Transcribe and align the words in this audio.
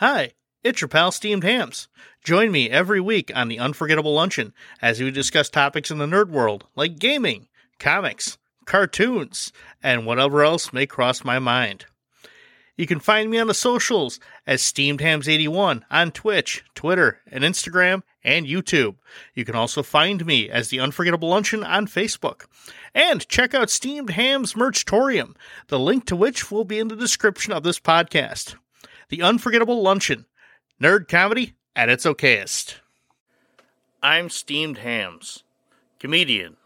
Hi, 0.00 0.34
it's 0.62 0.80
your 0.80 0.86
pal 0.86 1.10
Steamed 1.10 1.42
Hams. 1.42 1.88
Join 2.22 2.52
me 2.52 2.70
every 2.70 3.00
week 3.00 3.32
on 3.34 3.48
the 3.48 3.58
Unforgettable 3.58 4.14
Luncheon 4.14 4.54
as 4.80 5.00
we 5.00 5.10
discuss 5.10 5.50
topics 5.50 5.90
in 5.90 5.98
the 5.98 6.06
nerd 6.06 6.28
world 6.28 6.66
like 6.76 7.00
gaming, 7.00 7.48
comics, 7.80 8.38
cartoons, 8.64 9.52
and 9.82 10.06
whatever 10.06 10.44
else 10.44 10.72
may 10.72 10.86
cross 10.86 11.24
my 11.24 11.40
mind. 11.40 11.86
You 12.76 12.86
can 12.86 13.00
find 13.00 13.28
me 13.28 13.40
on 13.40 13.48
the 13.48 13.54
socials 13.54 14.20
as 14.46 14.62
Steamed 14.62 15.00
Hams 15.00 15.28
81 15.28 15.84
on 15.90 16.12
Twitch, 16.12 16.62
Twitter, 16.76 17.18
and 17.28 17.42
Instagram 17.42 18.04
and 18.22 18.46
YouTube. 18.46 18.94
You 19.34 19.44
can 19.44 19.56
also 19.56 19.82
find 19.82 20.24
me 20.24 20.48
as 20.48 20.68
the 20.68 20.78
Unforgettable 20.78 21.30
Luncheon 21.30 21.64
on 21.64 21.88
Facebook. 21.88 22.44
And 22.94 23.26
check 23.28 23.52
out 23.52 23.68
Steamed 23.68 24.10
Hams 24.10 24.54
Merchtorium, 24.54 25.34
the 25.66 25.80
link 25.80 26.06
to 26.06 26.14
which 26.14 26.52
will 26.52 26.64
be 26.64 26.78
in 26.78 26.86
the 26.86 26.94
description 26.94 27.52
of 27.52 27.64
this 27.64 27.80
podcast. 27.80 28.54
The 29.10 29.22
Unforgettable 29.22 29.80
Luncheon, 29.80 30.26
nerd 30.82 31.08
comedy 31.08 31.54
at 31.74 31.88
its 31.88 32.04
okayest. 32.04 32.74
I'm 34.02 34.28
Steamed 34.28 34.78
Hams, 34.78 35.44
comedian, 35.98 36.58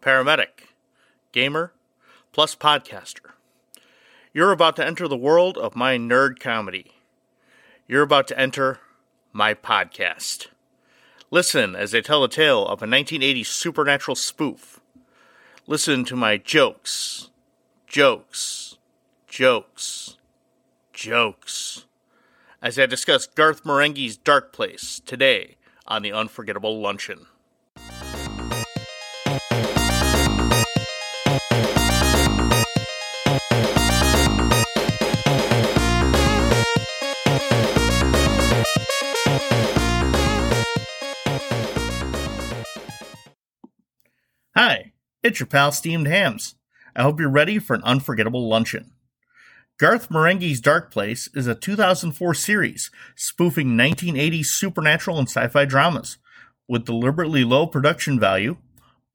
paramedic, 0.00 0.68
gamer, 1.32 1.74
plus 2.32 2.56
podcaster. 2.56 3.32
You're 4.32 4.50
about 4.50 4.76
to 4.76 4.86
enter 4.86 5.08
the 5.08 5.16
world 5.16 5.58
of 5.58 5.76
my 5.76 5.98
nerd 5.98 6.40
comedy. 6.40 6.92
You're 7.86 8.00
about 8.00 8.28
to 8.28 8.40
enter 8.40 8.78
my 9.34 9.52
podcast. 9.52 10.46
Listen 11.30 11.76
as 11.76 11.94
I 11.94 12.00
tell 12.00 12.22
the 12.22 12.28
tale 12.28 12.66
of 12.66 12.82
a 12.82 12.86
1980s 12.86 13.44
supernatural 13.44 14.14
spoof. 14.14 14.80
Listen 15.66 16.06
to 16.06 16.16
my 16.16 16.38
jokes, 16.38 17.28
jokes, 17.86 18.78
jokes, 19.28 20.16
jokes 20.94 21.84
as 22.62 22.78
I 22.78 22.86
discuss 22.86 23.26
Garth 23.26 23.64
Marenghi's 23.64 24.18
Darkplace 24.18 25.02
today 25.04 25.56
on 25.86 26.02
the 26.02 26.12
Unforgettable 26.12 26.80
Luncheon. 26.80 27.26
Hi, 44.54 44.92
it's 45.22 45.40
your 45.40 45.46
pal 45.46 45.72
Steamed 45.72 46.06
Hams. 46.06 46.56
I 46.94 47.02
hope 47.02 47.18
you're 47.18 47.30
ready 47.30 47.58
for 47.58 47.74
an 47.74 47.82
unforgettable 47.84 48.46
luncheon. 48.46 48.92
Garth 49.80 50.10
Marenghi's 50.10 50.60
Darkplace 50.60 51.34
is 51.34 51.46
a 51.46 51.54
2004 51.54 52.34
series 52.34 52.90
spoofing 53.16 53.68
1980s 53.68 54.44
supernatural 54.44 55.18
and 55.18 55.26
sci 55.26 55.48
fi 55.48 55.64
dramas 55.64 56.18
with 56.68 56.84
deliberately 56.84 57.44
low 57.44 57.66
production 57.66 58.20
value, 58.20 58.58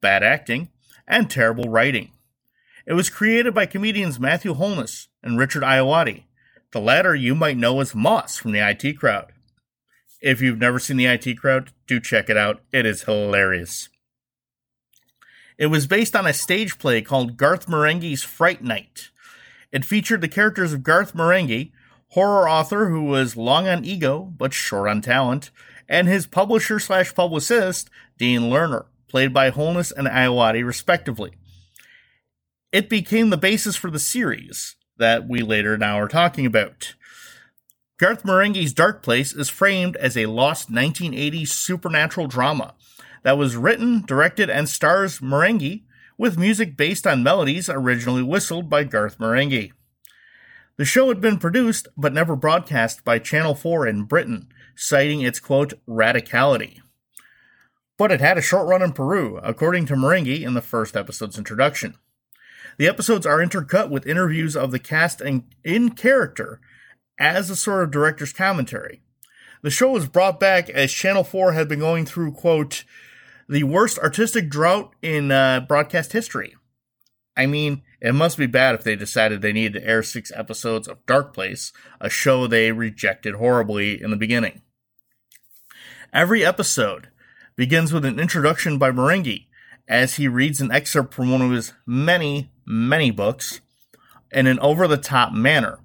bad 0.00 0.24
acting, 0.24 0.70
and 1.06 1.30
terrible 1.30 1.70
writing. 1.70 2.10
It 2.84 2.94
was 2.94 3.10
created 3.10 3.54
by 3.54 3.66
comedians 3.66 4.18
Matthew 4.18 4.54
Holness 4.54 5.06
and 5.22 5.38
Richard 5.38 5.62
Ayoade. 5.62 6.24
The 6.72 6.80
latter 6.80 7.14
you 7.14 7.36
might 7.36 7.56
know 7.56 7.80
as 7.80 7.94
Moss 7.94 8.36
from 8.36 8.50
the 8.50 8.68
IT 8.68 8.98
Crowd. 8.98 9.30
If 10.20 10.40
you've 10.40 10.58
never 10.58 10.80
seen 10.80 10.96
the 10.96 11.06
IT 11.06 11.38
Crowd, 11.38 11.70
do 11.86 12.00
check 12.00 12.28
it 12.28 12.36
out. 12.36 12.60
It 12.72 12.86
is 12.86 13.04
hilarious. 13.04 13.88
It 15.58 15.66
was 15.66 15.86
based 15.86 16.16
on 16.16 16.26
a 16.26 16.32
stage 16.32 16.80
play 16.80 17.02
called 17.02 17.36
Garth 17.36 17.66
Marenghi's 17.68 18.24
Fright 18.24 18.64
Night. 18.64 19.10
It 19.72 19.84
featured 19.84 20.20
the 20.20 20.28
characters 20.28 20.72
of 20.72 20.82
Garth 20.82 21.14
Marenghi, 21.14 21.72
horror 22.08 22.48
author 22.48 22.88
who 22.88 23.04
was 23.04 23.36
long 23.36 23.68
on 23.68 23.84
ego 23.84 24.32
but 24.36 24.52
short 24.54 24.88
on 24.88 25.00
talent, 25.00 25.50
and 25.88 26.08
his 26.08 26.26
publisher 26.26 26.78
slash 26.78 27.14
publicist, 27.14 27.90
Dean 28.18 28.42
Lerner, 28.42 28.86
played 29.08 29.32
by 29.32 29.50
Holness 29.50 29.92
and 29.92 30.06
Ayoade 30.06 30.64
respectively. 30.64 31.32
It 32.72 32.88
became 32.88 33.30
the 33.30 33.36
basis 33.36 33.76
for 33.76 33.90
the 33.90 33.98
series 33.98 34.76
that 34.98 35.28
we 35.28 35.40
later 35.40 35.76
now 35.78 35.98
are 35.98 36.08
talking 36.08 36.46
about. 36.46 36.94
Garth 37.98 38.24
Marenghi's 38.24 38.74
Darkplace 38.74 39.36
is 39.38 39.48
framed 39.48 39.96
as 39.96 40.16
a 40.16 40.26
lost 40.26 40.70
1980s 40.70 41.48
supernatural 41.48 42.26
drama 42.26 42.74
that 43.22 43.38
was 43.38 43.56
written, 43.56 44.04
directed, 44.04 44.50
and 44.50 44.68
stars 44.68 45.20
Marenghi, 45.20 45.84
with 46.18 46.38
music 46.38 46.76
based 46.76 47.06
on 47.06 47.22
melodies 47.22 47.68
originally 47.68 48.22
whistled 48.22 48.70
by 48.70 48.84
Garth 48.84 49.18
Marenghi. 49.18 49.72
The 50.76 50.84
show 50.84 51.08
had 51.08 51.20
been 51.20 51.38
produced 51.38 51.88
but 51.96 52.12
never 52.12 52.36
broadcast 52.36 53.04
by 53.04 53.18
Channel 53.18 53.54
4 53.54 53.86
in 53.86 54.04
Britain, 54.04 54.48
citing 54.74 55.22
its 55.22 55.40
quote, 55.40 55.72
radicality. 55.86 56.80
But 57.96 58.12
it 58.12 58.20
had 58.20 58.36
a 58.36 58.42
short 58.42 58.68
run 58.68 58.82
in 58.82 58.92
Peru, 58.92 59.38
according 59.42 59.86
to 59.86 59.94
Marenghi 59.94 60.42
in 60.42 60.52
the 60.54 60.60
first 60.60 60.96
episode's 60.96 61.38
introduction. 61.38 61.94
The 62.76 62.88
episodes 62.88 63.24
are 63.24 63.38
intercut 63.38 63.88
with 63.88 64.06
interviews 64.06 64.54
of 64.54 64.70
the 64.70 64.78
cast 64.78 65.22
in, 65.22 65.44
in 65.64 65.90
character 65.90 66.60
as 67.18 67.48
a 67.48 67.56
sort 67.56 67.84
of 67.84 67.90
director's 67.90 68.34
commentary. 68.34 69.00
The 69.62 69.70
show 69.70 69.90
was 69.90 70.08
brought 70.08 70.38
back 70.38 70.68
as 70.68 70.92
Channel 70.92 71.24
4 71.24 71.52
had 71.52 71.68
been 71.68 71.78
going 71.78 72.04
through, 72.04 72.32
quote, 72.32 72.84
the 73.48 73.64
worst 73.64 73.98
artistic 73.98 74.48
drought 74.48 74.94
in 75.02 75.30
uh, 75.30 75.60
broadcast 75.60 76.12
history. 76.12 76.54
I 77.36 77.46
mean, 77.46 77.82
it 78.00 78.14
must 78.14 78.38
be 78.38 78.46
bad 78.46 78.74
if 78.74 78.82
they 78.82 78.96
decided 78.96 79.42
they 79.42 79.52
needed 79.52 79.80
to 79.80 79.86
air 79.86 80.02
six 80.02 80.32
episodes 80.34 80.88
of 80.88 81.04
Darkplace, 81.06 81.72
a 82.00 82.08
show 82.08 82.46
they 82.46 82.72
rejected 82.72 83.34
horribly 83.34 84.00
in 84.00 84.10
the 84.10 84.16
beginning. 84.16 84.62
Every 86.12 86.44
episode 86.44 87.08
begins 87.56 87.92
with 87.92 88.04
an 88.04 88.18
introduction 88.18 88.78
by 88.78 88.90
Marenghi 88.90 89.46
as 89.88 90.16
he 90.16 90.28
reads 90.28 90.60
an 90.60 90.72
excerpt 90.72 91.14
from 91.14 91.30
one 91.30 91.42
of 91.42 91.50
his 91.50 91.72
many, 91.84 92.50
many 92.64 93.10
books 93.10 93.60
in 94.32 94.46
an 94.46 94.58
over 94.60 94.88
the 94.88 94.96
top 94.96 95.32
manner, 95.32 95.78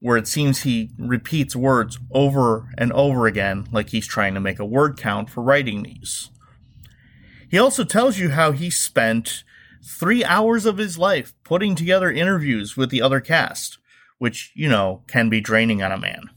where 0.00 0.16
it 0.16 0.28
seems 0.28 0.62
he 0.62 0.90
repeats 0.98 1.56
words 1.56 1.98
over 2.12 2.72
and 2.78 2.92
over 2.92 3.26
again 3.26 3.66
like 3.72 3.90
he's 3.90 4.06
trying 4.06 4.34
to 4.34 4.40
make 4.40 4.58
a 4.58 4.64
word 4.64 4.96
count 4.96 5.28
for 5.30 5.42
writing 5.42 5.82
these. 5.82 6.30
He 7.48 7.58
also 7.58 7.84
tells 7.84 8.18
you 8.18 8.30
how 8.30 8.52
he 8.52 8.70
spent 8.70 9.44
three 9.84 10.24
hours 10.24 10.66
of 10.66 10.78
his 10.78 10.98
life 10.98 11.32
putting 11.44 11.74
together 11.74 12.10
interviews 12.10 12.76
with 12.76 12.90
the 12.90 13.02
other 13.02 13.20
cast, 13.20 13.78
which, 14.18 14.50
you 14.54 14.68
know, 14.68 15.02
can 15.06 15.28
be 15.28 15.40
draining 15.40 15.82
on 15.82 15.92
a 15.92 15.98
man. 15.98 16.30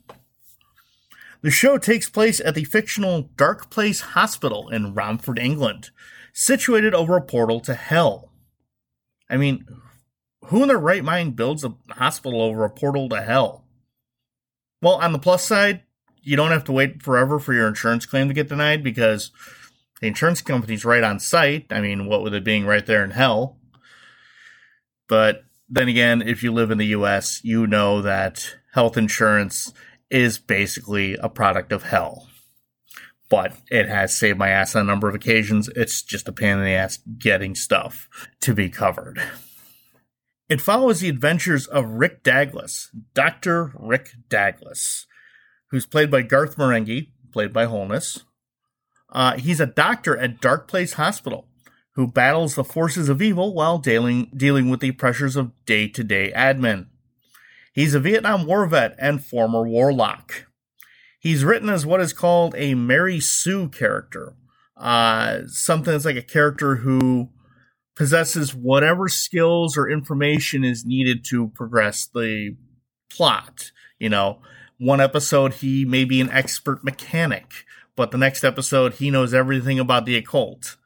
The 1.42 1.52
show 1.52 1.78
takes 1.78 2.10
place 2.10 2.42
at 2.42 2.54
the 2.54 2.66
fictional 2.66 3.30
Darkplace 3.36 4.02
Hospital 4.02 4.70
in 4.70 4.94
Romford, 4.94 5.40
England, 5.40 5.90
situated 6.34 6.94
over 6.94 7.16
a 7.16 7.22
portal 7.22 7.60
to 7.62 7.74
hell. 7.74 8.32
I 9.30 9.38
mean, 9.38 9.66
who 10.46 10.62
in 10.62 10.68
their 10.68 10.78
right 10.78 11.04
mind 11.04 11.36
builds 11.36 11.64
a 11.64 11.76
hospital 11.92 12.42
over 12.42 12.66
a 12.66 12.70
portal 12.70 13.08
to 13.10 13.22
hell? 13.22 13.64
Well, 14.82 14.96
on 14.96 15.12
the 15.12 15.20
plus 15.20 15.44
side, 15.44 15.84
you 16.22 16.36
don't 16.36 16.52
have 16.52 16.66
to 16.66 16.72
wait 16.72 17.02
forever 17.02 17.40
for 17.40 17.54
your 17.54 17.68
insurance 17.68 18.06
claim 18.06 18.28
to 18.28 18.34
get 18.34 18.50
denied 18.50 18.84
because 18.84 19.32
the 20.02 20.08
insurance 20.08 20.42
company's 20.42 20.86
right 20.86 21.04
on 21.04 21.20
site. 21.20 21.68
I 21.70 21.82
mean, 21.82 22.08
what 22.08 22.24
with 22.24 22.34
it 22.34 22.44
being 22.44 22.66
right 22.66 22.86
there 22.86 23.04
in 23.04 23.12
hell. 23.12 23.58
But 25.08 25.44
then 25.68 25.88
again, 25.88 26.22
if 26.22 26.44
you 26.44 26.52
live 26.52 26.72
in 26.72 26.78
the 26.78 26.88
US, 26.88 27.42
you 27.44 27.68
know 27.68 28.02
that 28.02 28.56
health 28.74 28.98
insurance 28.98 29.74
is 30.10 30.40
basically 30.40 31.16
a 31.16 31.30
product 31.30 31.72
of 31.72 31.84
hell. 31.84 32.28
But 33.30 33.54
it 33.70 33.88
has 33.88 34.18
saved 34.18 34.40
my 34.40 34.50
ass 34.50 34.76
on 34.76 34.82
a 34.82 34.86
number 34.86 35.08
of 35.08 35.14
occasions. 35.14 35.70
It's 35.76 36.02
just 36.02 36.28
a 36.28 36.32
pain 36.32 36.58
in 36.58 36.64
the 36.64 36.72
ass 36.72 36.98
getting 37.18 37.54
stuff 37.54 38.10
to 38.42 38.54
be 38.56 38.70
covered. 38.70 39.22
It 40.48 40.62
follows 40.62 41.02
the 41.02 41.10
adventures 41.10 41.68
of 41.68 41.86
Rick 41.86 42.24
Douglas, 42.24 42.90
Dr. 43.14 43.72
Rick 43.78 44.10
Douglas, 44.30 45.06
who's 45.70 45.86
played 45.86 46.10
by 46.10 46.24
Garth 46.24 46.58
Marenghi, 46.58 47.10
played 47.32 47.54
by 47.54 47.66
Holness, 47.66 48.24
uh, 49.12 49.38
he's 49.38 49.60
a 49.60 49.66
doctor 49.66 50.18
at 50.18 50.42
Darkplace 50.42 50.94
Hospital 50.94 51.48
who 51.94 52.08
battles 52.08 52.56
the 52.56 52.64
forces 52.64 53.10
of 53.10 53.22
evil 53.22 53.54
while 53.54 53.78
dealing, 53.78 54.32
dealing 54.36 54.70
with 54.70 54.80
the 54.80 54.92
pressures 54.92 55.36
of 55.36 55.52
day 55.66 55.88
to 55.88 56.04
day 56.04 56.32
admin. 56.36 56.88
He's 57.74 57.94
a 57.94 58.00
Vietnam 58.00 58.46
War 58.46 58.66
vet 58.68 58.96
and 58.98 59.24
former 59.24 59.68
warlock. 59.68 60.46
He's 61.20 61.44
written 61.44 61.70
as 61.70 61.86
what 61.86 62.00
is 62.00 62.14
called 62.14 62.56
a 62.58 62.74
Mary 62.76 63.20
Sue 63.20 63.68
character, 63.68 64.34
uh, 64.78 65.42
something 65.48 65.92
that's 65.92 66.06
like 66.06 66.16
a 66.16 66.22
character 66.22 66.78
who 66.78 67.30
possesses 67.96 68.56
whatever 68.56 69.10
skills 69.10 69.76
or 69.76 69.90
information 69.90 70.64
is 70.64 70.86
needed 70.86 71.26
to 71.26 71.50
progress 71.50 72.08
the 72.14 72.56
plot. 73.10 73.72
You 73.98 74.08
know, 74.08 74.42
one 74.78 75.02
episode 75.02 75.56
he 75.56 75.84
may 75.84 76.06
be 76.06 76.22
an 76.22 76.30
expert 76.30 76.82
mechanic 76.82 77.66
but 78.00 78.12
the 78.12 78.18
next 78.18 78.46
episode 78.46 78.94
he 78.94 79.12
knows 79.12 79.34
everything 79.34 79.78
about 79.78 80.06
the 80.06 80.16
occult, 80.16 80.78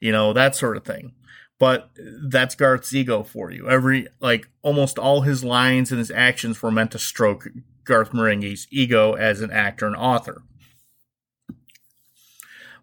you 0.00 0.12
know, 0.12 0.34
that 0.34 0.54
sort 0.54 0.76
of 0.76 0.84
thing. 0.84 1.14
But 1.58 1.88
that's 1.96 2.54
Garth's 2.54 2.94
ego 2.94 3.22
for 3.22 3.50
you. 3.50 3.70
Every, 3.70 4.06
like, 4.20 4.50
almost 4.60 4.98
all 4.98 5.22
his 5.22 5.42
lines 5.42 5.90
and 5.90 5.98
his 5.98 6.10
actions 6.10 6.60
were 6.60 6.70
meant 6.70 6.90
to 6.90 6.98
stroke 6.98 7.48
Garth 7.84 8.12
Marenghi's 8.12 8.66
ego 8.70 9.14
as 9.14 9.40
an 9.40 9.50
actor 9.50 9.86
and 9.86 9.96
author. 9.96 10.42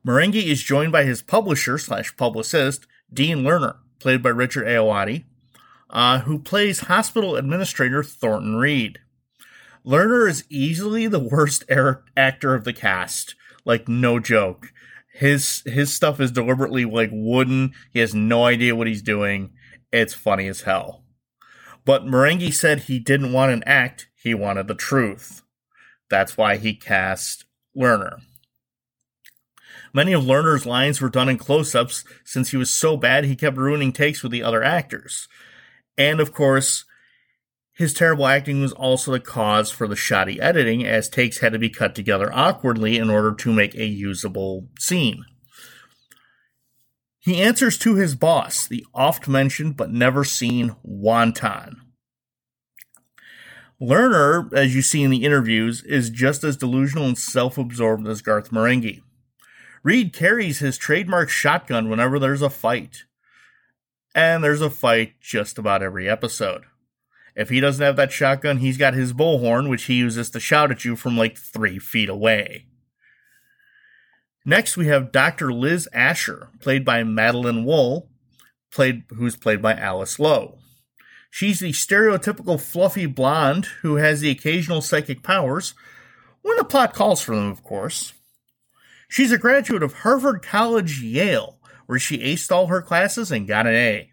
Marenghi 0.03 0.45
is 0.47 0.63
joined 0.63 0.91
by 0.91 1.03
his 1.03 1.21
publisher 1.21 1.77
slash 1.77 2.17
publicist, 2.17 2.87
Dean 3.13 3.43
Lerner, 3.43 3.75
played 3.99 4.23
by 4.23 4.29
Richard 4.29 4.65
Ayoade, 4.65 5.25
uh, 5.91 6.21
who 6.21 6.39
plays 6.39 6.79
hospital 6.79 7.35
administrator 7.35 8.03
Thornton 8.03 8.55
Reed. 8.55 8.97
Lerner 9.85 10.27
is 10.27 10.43
easily 10.49 11.05
the 11.05 11.19
worst 11.19 11.63
er- 11.69 12.03
actor 12.17 12.55
of 12.55 12.63
the 12.63 12.73
cast. 12.73 13.35
Like, 13.65 13.87
no 13.87 14.19
joke. 14.19 14.71
His 15.15 15.63
his 15.65 15.93
stuff 15.93 16.19
is 16.19 16.31
deliberately 16.31 16.83
like 16.83 17.09
wooden. 17.11 17.73
He 17.93 17.99
has 17.99 18.13
no 18.13 18.43
idea 18.43 18.75
what 18.75 18.87
he's 18.87 19.01
doing. 19.01 19.53
It's 19.91 20.13
funny 20.13 20.47
as 20.47 20.61
hell. 20.61 21.03
But 21.85 22.05
Marenghi 22.05 22.53
said 22.53 22.79
he 22.79 22.99
didn't 22.99 23.31
want 23.31 23.53
an 23.53 23.63
act, 23.65 24.07
he 24.21 24.33
wanted 24.33 24.67
the 24.67 24.75
truth. 24.75 25.41
That's 26.09 26.35
why 26.35 26.57
he 26.57 26.73
cast 26.73 27.45
Lerner. 27.77 28.21
Many 29.93 30.11
of 30.11 30.23
Lerner's 30.23 30.65
lines 30.65 30.99
were 30.99 31.09
done 31.09 31.29
in 31.29 31.37
close 31.37 31.73
ups 31.73 32.03
since 32.25 32.49
he 32.49 32.57
was 32.57 32.69
so 32.69 32.97
bad 32.97 33.23
he 33.23 33.35
kept 33.37 33.55
ruining 33.55 33.93
takes 33.93 34.21
with 34.21 34.33
the 34.33 34.43
other 34.43 34.61
actors. 34.61 35.29
And 35.97 36.19
of 36.19 36.33
course, 36.33 36.83
his 37.75 37.93
terrible 37.93 38.25
acting 38.25 38.61
was 38.61 38.71
also 38.71 39.11
the 39.11 39.19
cause 39.19 39.69
for 39.69 39.85
the 39.85 39.97
shoddy 39.97 40.39
editing, 40.39 40.85
as 40.85 41.09
takes 41.09 41.39
had 41.39 41.51
to 41.51 41.59
be 41.59 41.69
cut 41.69 41.93
together 41.93 42.33
awkwardly 42.33 42.97
in 42.97 43.09
order 43.09 43.33
to 43.33 43.51
make 43.51 43.75
a 43.75 43.85
usable 43.85 44.69
scene. 44.79 45.25
He 47.19 47.41
answers 47.41 47.77
to 47.79 47.95
his 47.95 48.15
boss, 48.15 48.65
the 48.65 48.85
oft 48.93 49.27
mentioned 49.27 49.75
but 49.75 49.91
never 49.91 50.23
seen 50.23 50.77
Wonton. 50.87 51.75
Lerner, 53.81 54.53
as 54.53 54.73
you 54.73 54.81
see 54.81 55.03
in 55.03 55.11
the 55.11 55.25
interviews, 55.25 55.83
is 55.83 56.09
just 56.09 56.45
as 56.45 56.55
delusional 56.55 57.07
and 57.07 57.17
self 57.17 57.57
absorbed 57.57 58.07
as 58.07 58.21
Garth 58.21 58.51
Marenghi. 58.51 59.01
Reed 59.83 60.13
carries 60.13 60.59
his 60.59 60.77
trademark 60.77 61.29
shotgun 61.29 61.89
whenever 61.89 62.19
there's 62.19 62.41
a 62.41 62.49
fight. 62.49 63.03
And 64.13 64.41
there's 64.41 64.61
a 64.61 64.69
fight 64.69 65.19
just 65.19 65.57
about 65.57 65.83
every 65.83 66.07
episode. 66.07 66.63
If 67.35 67.49
he 67.49 67.59
doesn't 67.59 67.83
have 67.83 67.97
that 67.97 68.13
shotgun, 68.13 68.57
he's 68.57 68.77
got 68.77 68.93
his 68.93 69.13
bullhorn, 69.13 69.69
which 69.69 69.83
he 69.83 69.95
uses 69.95 70.29
to 70.29 70.39
shout 70.39 70.71
at 70.71 70.85
you 70.85 70.95
from 70.95 71.17
like 71.17 71.37
three 71.37 71.79
feet 71.79 72.09
away. 72.09 72.67
Next, 74.45 74.77
we 74.77 74.87
have 74.87 75.11
Dr. 75.11 75.51
Liz 75.51 75.89
Asher, 75.91 76.49
played 76.61 76.85
by 76.85 77.03
Madeleine 77.03 77.65
Wool, 77.65 78.09
played 78.71 79.03
who's 79.09 79.35
played 79.35 79.61
by 79.61 79.73
Alice 79.73 80.19
Lowe. 80.19 80.59
She's 81.29 81.59
the 81.59 81.71
stereotypical 81.71 82.61
fluffy 82.61 83.07
blonde 83.07 83.65
who 83.81 83.95
has 83.95 84.21
the 84.21 84.29
occasional 84.29 84.81
psychic 84.81 85.21
powers, 85.21 85.73
when 86.43 86.55
the 86.57 86.63
plot 86.63 86.93
calls 86.93 87.21
for 87.21 87.35
them, 87.35 87.49
of 87.49 87.63
course. 87.63 88.13
She's 89.09 89.31
a 89.31 89.37
graduate 89.37 89.83
of 89.83 89.93
Harvard 89.93 90.41
College 90.41 91.01
Yale, 91.01 91.59
where 91.87 91.99
she 91.99 92.19
aced 92.19 92.51
all 92.51 92.67
her 92.67 92.81
classes 92.81 93.31
and 93.31 93.47
got 93.47 93.67
an 93.67 93.73
A. 93.73 94.11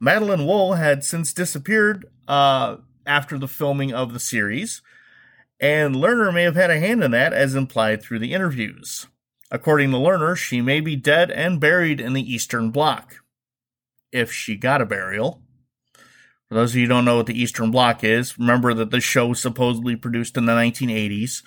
Madeleine 0.00 0.46
Wool 0.46 0.74
had 0.74 1.04
since 1.04 1.32
disappeared 1.32 2.06
uh, 2.28 2.76
after 3.06 3.38
the 3.38 3.48
filming 3.48 3.92
of 3.92 4.12
the 4.12 4.20
series, 4.20 4.82
and 5.60 5.94
Lerner 5.94 6.32
may 6.32 6.42
have 6.42 6.56
had 6.56 6.70
a 6.70 6.78
hand 6.78 7.02
in 7.02 7.10
that, 7.12 7.32
as 7.32 7.54
implied 7.54 8.02
through 8.02 8.18
the 8.18 8.32
interviews. 8.32 9.06
According 9.50 9.90
to 9.92 9.96
Lerner, 9.96 10.36
she 10.36 10.60
may 10.60 10.80
be 10.80 10.96
dead 10.96 11.30
and 11.30 11.60
buried 11.60 12.00
in 12.00 12.12
the 12.12 12.32
Eastern 12.32 12.70
Bloc. 12.70 13.16
If 14.12 14.32
she 14.32 14.56
got 14.56 14.82
a 14.82 14.86
burial. 14.86 15.42
For 16.48 16.54
those 16.54 16.72
of 16.72 16.76
you 16.76 16.82
who 16.82 16.88
don't 16.88 17.04
know 17.04 17.16
what 17.16 17.26
the 17.26 17.40
Eastern 17.40 17.70
Bloc 17.70 18.04
is, 18.04 18.38
remember 18.38 18.72
that 18.74 18.90
the 18.90 19.00
show 19.00 19.28
was 19.28 19.40
supposedly 19.40 19.96
produced 19.96 20.36
in 20.36 20.46
the 20.46 20.52
1980s, 20.52 21.42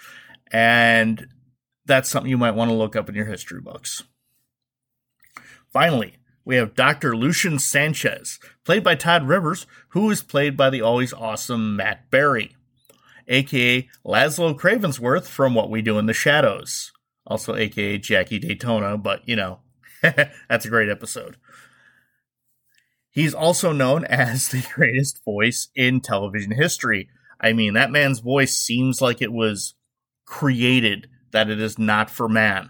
and 0.52 1.28
that's 1.86 2.10
something 2.10 2.30
you 2.30 2.38
might 2.38 2.56
want 2.56 2.70
to 2.70 2.76
look 2.76 2.96
up 2.96 3.08
in 3.08 3.16
your 3.16 3.26
history 3.26 3.62
books. 3.62 4.04
Finally, 5.72 6.19
we 6.46 6.56
have 6.56 6.76
Dr. 6.76 7.16
Lucian 7.16 7.60
Sanchez, 7.60 8.40
played 8.66 8.84
by 8.84 8.96
Todd 8.96 9.28
Rivers, 9.28 9.68
who 9.90 10.10
is 10.10 10.24
played 10.24 10.58
by 10.58 10.70
the 10.70 10.82
always 10.82 11.14
awesome 11.14 11.76
Matt 11.76 12.10
Berry, 12.10 12.56
aka 13.28 13.88
Laszlo 14.06 14.58
Cravensworth 14.58 15.28
from 15.28 15.54
What 15.54 15.70
We 15.70 15.82
Do 15.82 16.00
in 16.00 16.06
the 16.06 16.14
Shadows, 16.14 16.92
also 17.26 17.56
aka 17.56 17.98
Jackie 17.98 18.40
Daytona, 18.40 18.98
but 18.98 19.28
you 19.28 19.36
know, 19.36 19.60
that's 20.02 20.66
a 20.66 20.70
great 20.70 20.90
episode. 20.90 21.38
He's 23.12 23.34
also 23.34 23.72
known 23.72 24.06
as 24.06 24.48
the 24.48 24.66
greatest 24.74 25.24
voice 25.26 25.70
in 25.76 26.00
television 26.02 26.52
history. 26.52 27.10
I 27.42 27.54
mean, 27.54 27.74
that 27.74 27.92
man's 27.92 28.20
voice 28.20 28.56
seems 28.56 29.02
like 29.02 29.22
it 29.22 29.32
was 29.32 29.74
created 30.26 31.10
that 31.32 31.50
it 31.50 31.60
is 31.60 31.80
not 31.80 32.10
for 32.10 32.30
man. 32.30 32.70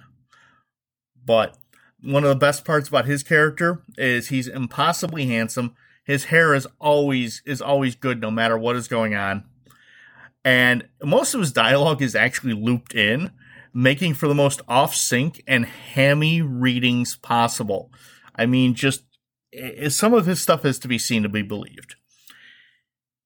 But 1.23 1.57
one 2.01 2.23
of 2.23 2.29
the 2.29 2.35
best 2.35 2.65
parts 2.65 2.87
about 2.87 3.05
his 3.05 3.23
character 3.23 3.83
is 3.97 4.27
he's 4.27 4.47
impossibly 4.47 5.27
handsome. 5.27 5.75
His 6.03 6.25
hair 6.25 6.53
is 6.53 6.67
always 6.79 7.41
is 7.45 7.61
always 7.61 7.95
good 7.95 8.21
no 8.21 8.31
matter 8.31 8.57
what 8.57 8.75
is 8.75 8.87
going 8.87 9.15
on. 9.15 9.43
And 10.43 10.87
most 11.03 11.33
of 11.33 11.41
his 11.41 11.51
dialogue 11.51 12.01
is 12.01 12.15
actually 12.15 12.53
looped 12.53 12.95
in, 12.95 13.31
making 13.73 14.13
for 14.13 14.27
the 14.27 14.35
most 14.35 14.61
off 14.67 14.95
sync 14.95 15.43
and 15.47 15.65
hammy 15.65 16.41
readings 16.41 17.15
possible. 17.17 17.91
I 18.35 18.45
mean, 18.45 18.73
just 18.73 19.03
some 19.89 20.13
of 20.13 20.25
his 20.25 20.41
stuff 20.41 20.63
is 20.65 20.79
to 20.79 20.87
be 20.87 20.97
seen 20.97 21.23
to 21.23 21.29
be 21.29 21.41
believed. 21.41 21.95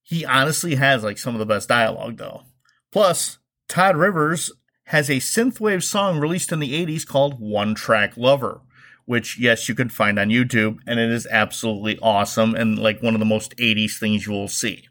He 0.01 0.25
honestly 0.25 0.75
has 0.75 1.03
like 1.03 1.17
some 1.17 1.35
of 1.35 1.39
the 1.39 1.45
best 1.45 1.69
dialogue 1.69 2.17
though. 2.17 2.43
Plus, 2.91 3.37
Todd 3.67 3.95
Rivers 3.95 4.51
has 4.85 5.09
a 5.09 5.17
synthwave 5.17 5.83
song 5.83 6.19
released 6.19 6.51
in 6.51 6.59
the 6.59 6.85
80s 6.85 7.07
called 7.07 7.39
One 7.39 7.73
Track 7.75 8.17
Lover, 8.17 8.61
which, 9.05 9.39
yes, 9.39 9.67
you 9.69 9.75
can 9.75 9.89
find 9.89 10.19
on 10.19 10.29
YouTube, 10.29 10.79
and 10.85 10.99
it 10.99 11.09
is 11.09 11.27
absolutely 11.27 11.97
awesome 12.01 12.55
and 12.55 12.77
like 12.77 13.01
one 13.01 13.13
of 13.13 13.19
the 13.19 13.25
most 13.25 13.55
80s 13.57 13.97
things 13.97 14.25
you 14.25 14.33
will 14.33 14.47
see. 14.47 14.87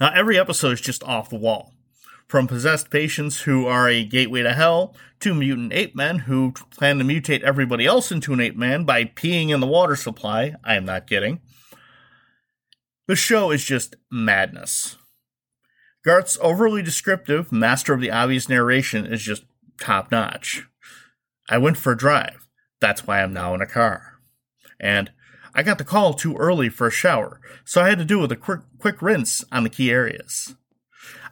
Now, 0.00 0.12
every 0.14 0.38
episode 0.38 0.72
is 0.72 0.80
just 0.80 1.04
off 1.04 1.30
the 1.30 1.36
wall. 1.36 1.72
From 2.26 2.46
possessed 2.46 2.90
patients 2.90 3.42
who 3.42 3.66
are 3.66 3.88
a 3.88 4.04
gateway 4.04 4.42
to 4.42 4.54
hell 4.54 4.94
to 5.20 5.34
mutant 5.34 5.72
ape 5.72 5.94
men 5.94 6.20
who 6.20 6.52
plan 6.70 6.98
to 6.98 7.04
mutate 7.04 7.42
everybody 7.42 7.84
else 7.84 8.10
into 8.10 8.32
an 8.32 8.40
ape 8.40 8.56
man 8.56 8.84
by 8.84 9.04
peeing 9.04 9.50
in 9.50 9.60
the 9.60 9.66
water 9.66 9.96
supply. 9.96 10.54
I 10.64 10.76
am 10.76 10.86
not 10.86 11.06
kidding. 11.06 11.40
The 13.06 13.16
show 13.16 13.50
is 13.50 13.64
just 13.64 13.96
madness. 14.10 14.96
Garth's 16.04 16.38
overly 16.40 16.82
descriptive, 16.82 17.52
master 17.52 17.94
of 17.94 18.00
the 18.00 18.10
obvious 18.10 18.48
narration 18.48 19.06
is 19.06 19.22
just 19.22 19.44
top 19.80 20.10
notch. 20.10 20.66
I 21.48 21.58
went 21.58 21.76
for 21.76 21.92
a 21.92 21.96
drive. 21.96 22.48
That's 22.80 23.06
why 23.06 23.22
I'm 23.22 23.32
now 23.32 23.54
in 23.54 23.60
a 23.60 23.66
car. 23.66 24.18
And 24.80 25.12
I 25.54 25.62
got 25.62 25.78
the 25.78 25.84
call 25.84 26.14
too 26.14 26.36
early 26.36 26.68
for 26.68 26.86
a 26.86 26.92
shower, 26.92 27.40
so 27.64 27.80
I 27.80 27.88
had 27.88 27.98
to 27.98 28.04
do 28.04 28.18
with 28.18 28.32
a 28.32 28.36
quick, 28.36 28.60
quick 28.78 29.00
rinse 29.00 29.44
on 29.52 29.62
the 29.62 29.70
key 29.70 29.90
areas. 29.90 30.56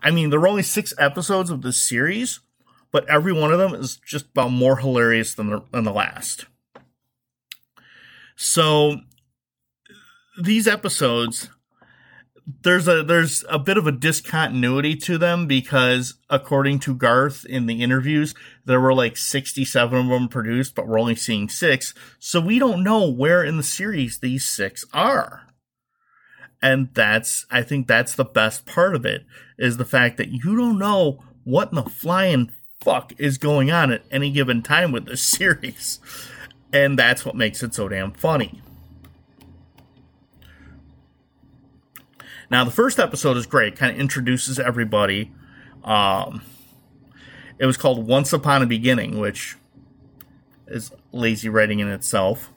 I 0.02 0.10
mean, 0.10 0.30
there 0.30 0.38
were 0.38 0.48
only 0.48 0.62
six 0.62 0.94
episodes 0.98 1.50
of 1.50 1.62
this 1.62 1.80
series, 1.80 2.40
but 2.92 3.08
every 3.08 3.32
one 3.32 3.52
of 3.52 3.58
them 3.58 3.74
is 3.74 3.96
just 3.96 4.26
about 4.26 4.50
more 4.50 4.76
hilarious 4.76 5.34
than 5.34 5.50
the, 5.50 5.62
than 5.72 5.84
the 5.84 5.92
last. 5.92 6.46
So, 8.36 9.00
these 10.40 10.68
episodes 10.68 11.50
there's 12.62 12.88
a 12.88 13.02
there's 13.02 13.44
a 13.48 13.58
bit 13.58 13.76
of 13.76 13.86
a 13.86 13.92
discontinuity 13.92 14.96
to 14.96 15.18
them 15.18 15.46
because 15.46 16.14
according 16.28 16.78
to 16.80 16.94
Garth 16.94 17.44
in 17.44 17.66
the 17.66 17.82
interviews 17.82 18.34
there 18.64 18.80
were 18.80 18.94
like 18.94 19.16
67 19.16 19.98
of 19.98 20.08
them 20.08 20.28
produced 20.28 20.74
but 20.74 20.86
we're 20.86 21.00
only 21.00 21.14
seeing 21.14 21.48
6 21.48 21.94
so 22.18 22.40
we 22.40 22.58
don't 22.58 22.84
know 22.84 23.08
where 23.08 23.44
in 23.44 23.56
the 23.56 23.62
series 23.62 24.18
these 24.18 24.44
6 24.44 24.84
are. 24.92 25.46
And 26.62 26.90
that's 26.94 27.46
I 27.50 27.62
think 27.62 27.86
that's 27.86 28.14
the 28.14 28.24
best 28.24 28.66
part 28.66 28.94
of 28.94 29.04
it 29.04 29.24
is 29.58 29.76
the 29.76 29.84
fact 29.84 30.16
that 30.18 30.30
you 30.30 30.56
don't 30.56 30.78
know 30.78 31.22
what 31.44 31.70
in 31.70 31.76
the 31.76 31.90
flying 31.90 32.52
fuck 32.80 33.12
is 33.18 33.38
going 33.38 33.70
on 33.70 33.92
at 33.92 34.04
any 34.10 34.30
given 34.30 34.62
time 34.62 34.92
with 34.92 35.06
this 35.06 35.22
series. 35.36 36.00
And 36.72 36.98
that's 36.98 37.24
what 37.24 37.34
makes 37.34 37.62
it 37.62 37.74
so 37.74 37.88
damn 37.88 38.12
funny 38.12 38.62
Now, 42.50 42.64
the 42.64 42.70
first 42.70 42.98
episode 42.98 43.36
is 43.36 43.46
great, 43.46 43.76
kind 43.76 43.92
of 43.94 44.00
introduces 44.00 44.58
everybody. 44.58 45.32
Um, 45.84 46.42
it 47.58 47.66
was 47.66 47.76
called 47.76 48.06
Once 48.06 48.32
Upon 48.32 48.62
a 48.62 48.66
Beginning, 48.66 49.18
which 49.18 49.56
is 50.66 50.90
lazy 51.12 51.48
writing 51.48 51.78
in 51.78 51.88
itself. 51.88 52.50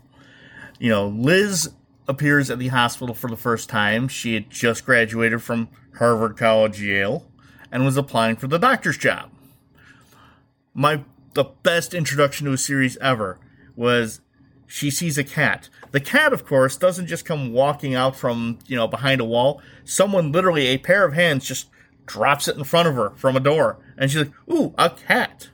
You 0.80 0.90
know, 0.90 1.08
Liz 1.08 1.70
appears 2.08 2.50
at 2.50 2.60
the 2.60 2.70
hospital 2.70 3.14
for 3.14 3.30
the 3.30 3.38
first 3.38 3.70
time. 3.70 4.08
She 4.08 4.34
had 4.34 4.50
just 4.50 4.86
graduated 4.86 5.42
from 5.42 5.70
Harvard 5.98 6.38
College, 6.38 6.82
Yale, 6.82 7.26
and 7.72 7.86
was 7.86 7.98
applying 7.98 8.36
for 8.36 8.48
the 8.48 8.58
doctor's 8.58 8.98
job. 8.98 9.30
My 10.74 11.04
the 11.34 11.46
best 11.46 11.94
introduction 11.94 12.46
to 12.46 12.54
a 12.54 12.58
series 12.58 12.98
ever 12.98 13.40
was 13.76 14.22
she 14.68 14.92
sees 14.92 15.18
a 15.18 15.24
cat. 15.24 15.70
The 15.94 16.00
cat, 16.00 16.34
of 16.34 16.44
course, 16.44 16.76
doesn't 16.76 17.06
just 17.06 17.24
come 17.24 17.54
walking 17.54 17.94
out 17.94 18.16
from, 18.16 18.58
you 18.66 18.76
know, 18.76 18.88
behind 18.88 19.22
a 19.22 19.26
wall. 19.26 19.62
Someone 19.86 20.32
literally, 20.32 20.66
a 20.66 20.80
pair 20.80 21.06
of 21.06 21.14
hands 21.14 21.46
just 21.46 21.70
drops 22.08 22.48
it 22.48 22.58
in 22.58 22.64
front 22.64 22.88
of 22.88 22.96
her 22.96 23.12
from 23.12 23.38
a 23.38 23.40
door. 23.40 23.78
And 23.96 24.10
she's 24.10 24.24
like, 24.24 24.34
Ooh, 24.52 24.74
a 24.76 24.90
cat. 24.90 25.50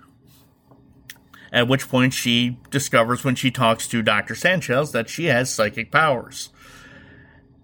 At 1.52 1.68
which 1.68 1.90
point 1.90 2.14
she 2.14 2.58
discovers 2.70 3.26
when 3.26 3.36
she 3.36 3.52
talks 3.52 3.86
to 3.90 4.02
Dr. 4.02 4.34
Sanchez 4.34 4.94
that 4.94 5.10
she 5.10 5.26
has 5.26 5.54
psychic 5.54 5.92
powers. 5.92 6.52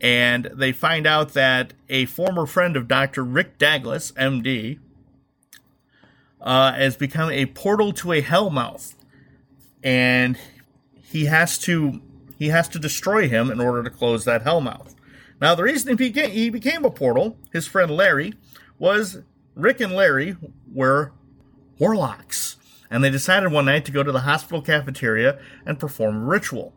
And 0.02 0.50
they 0.54 0.74
find 0.74 1.08
out 1.08 1.34
that 1.34 1.72
a 1.88 2.06
former 2.08 2.46
friend 2.46 2.76
of 2.76 2.90
Dr. 2.90 3.24
Rick 3.24 3.58
Douglas, 3.58 4.12
MD, 4.14 4.80
uh, 6.42 6.74
has 6.74 6.98
become 6.98 7.32
a 7.32 7.46
portal 7.46 7.94
to 7.94 8.12
a 8.12 8.22
hellmouth. 8.22 8.96
And 9.82 10.38
he 11.02 11.26
has 11.26 11.58
to 11.60 12.02
he 12.38 12.50
has 12.50 12.68
to 12.70 12.80
destroy 12.80 13.28
him 13.28 13.50
in 13.50 13.60
order 13.60 13.84
to 13.84 13.90
close 13.90 14.26
that 14.26 14.44
hellmouth. 14.44 14.96
Now, 15.42 15.56
the 15.56 15.64
reason 15.64 15.90
he 15.90 15.96
became, 15.96 16.32
he 16.32 16.50
became 16.50 16.86
a 16.86 16.92
portal, 16.92 17.38
his 17.52 17.68
friend 17.68 17.92
Larry, 17.92 18.34
was 18.80 19.20
Rick 19.56 19.82
and 19.82 19.94
Larry 19.94 20.38
were 20.74 21.12
warlocks 21.78 22.56
and 22.90 23.04
they 23.04 23.10
decided 23.10 23.52
one 23.52 23.66
night 23.66 23.86
to 23.86 23.92
go 23.92 24.04
to 24.04 24.12
the 24.12 24.22
hospital 24.22 24.62
cafeteria 24.62 25.40
and 25.66 25.80
perform 25.80 26.18
a 26.18 26.26
ritual. 26.26 26.74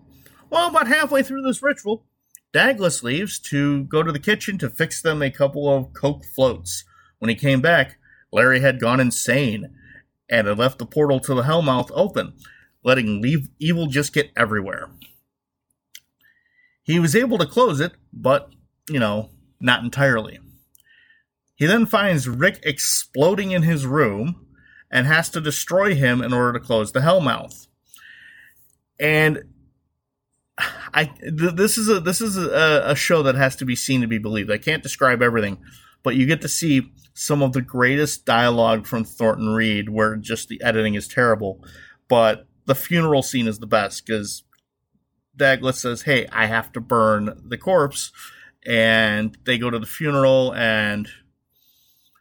Well, 0.51 0.69
about 0.69 0.89
halfway 0.89 1.23
through 1.23 1.43
this 1.43 1.63
ritual, 1.63 2.05
Douglas 2.53 3.03
leaves 3.03 3.39
to 3.39 3.85
go 3.85 4.03
to 4.03 4.11
the 4.11 4.19
kitchen 4.19 4.59
to 4.59 4.71
fix 4.71 5.03
them 5.03 5.23
a 5.23 5.31
couple 5.31 5.73
of 5.73 5.93
Coke 5.93 6.25
floats. 6.25 6.85
When 7.19 7.29
he 7.29 7.35
came 7.35 7.61
back, 7.61 7.99
Larry 8.33 8.61
had 8.61 8.81
gone 8.81 9.01
insane 9.01 9.77
and 10.31 10.47
had 10.47 10.59
left 10.59 10.79
the 10.79 10.87
portal 10.87 11.21
to 11.21 11.35
the 11.35 11.43
Hellmouth 11.43 11.91
open, 11.95 12.35
letting 12.83 13.23
evil 13.59 13.87
just 13.87 14.13
get 14.13 14.31
everywhere. 14.37 14.91
He 16.89 16.99
was 16.99 17.15
able 17.15 17.37
to 17.37 17.45
close 17.45 17.81
it, 17.81 17.93
but, 18.15 18.51
you 18.89 18.99
know, 18.99 19.29
not 19.61 19.85
entirely. 19.85 20.39
He 21.55 21.67
then 21.67 21.85
finds 21.85 22.27
Rick 22.27 22.61
exploding 22.63 23.51
in 23.51 23.63
his 23.63 23.85
room 23.85 24.47
and 24.91 25.07
has 25.07 25.29
to 25.31 25.41
destroy 25.43 25.95
him 25.95 26.23
in 26.23 26.33
order 26.33 26.59
to 26.59 26.65
close 26.65 26.93
the 26.93 27.01
Hellmouth. 27.01 27.67
And 28.99 29.43
I 30.95 31.05
th- 31.05 31.57
this 31.57 31.77
is 31.77 31.91
a 31.91 32.01
this 32.01 32.23
is 32.23 32.39
a, 32.39 32.83
a 32.87 32.97
show 32.97 33.23
that 33.23 33.35
has 33.35 33.55
to 33.57 33.67
be 33.67 33.77
seen 33.77 34.01
to 34.01 34.07
be 34.07 34.19
believed. 34.19 34.51
I 34.51 34.57
can't 34.57 34.83
describe 34.83 35.21
everything, 35.21 35.59
but 36.03 36.17
you 36.17 36.25
get 36.25 36.41
to 36.41 36.49
see 36.49 36.91
some 37.13 37.43
of 37.43 37.53
the 37.53 37.61
greatest 37.61 38.25
dialogue 38.25 38.87
from 38.87 39.05
Thornton 39.05 39.51
Reed, 39.51 39.91
where 39.91 40.17
just 40.17 40.49
the 40.49 40.63
editing 40.63 40.95
is 40.95 41.07
terrible, 41.07 41.63
but 42.09 42.47
the 42.65 42.75
funeral 42.75 43.23
scene 43.23 43.47
is 43.47 43.59
the 43.59 43.67
best 43.67 44.07
because 44.07 44.43
Douglas 45.39 45.81
says, 45.81 46.03
"Hey, 46.03 46.27
I 46.31 46.47
have 46.47 46.73
to 46.73 46.81
burn 46.81 47.41
the 47.45 47.57
corpse," 47.57 48.13
and 48.67 49.37
they 49.45 49.57
go 49.57 49.71
to 49.71 49.79
the 49.79 49.87
funeral 49.87 50.55
and 50.55 51.09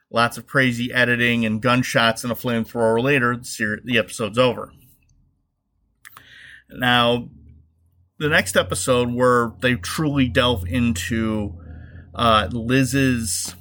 lots 0.09 0.37
of 0.37 0.47
crazy 0.47 0.93
editing 0.93 1.45
and 1.45 1.61
gunshots 1.61 2.23
and 2.23 2.31
a 2.31 2.35
flamethrower 2.35 3.01
later, 3.01 3.35
the, 3.35 3.81
the 3.83 3.97
episode's 3.97 4.37
over. 4.37 4.71
Now, 6.69 7.29
the 8.19 8.29
next 8.29 8.57
episode 8.57 9.11
where 9.11 9.53
they 9.61 9.75
truly 9.75 10.27
delve 10.27 10.65
into 10.67 11.59
uh, 12.15 12.49
Liz's 12.51 13.55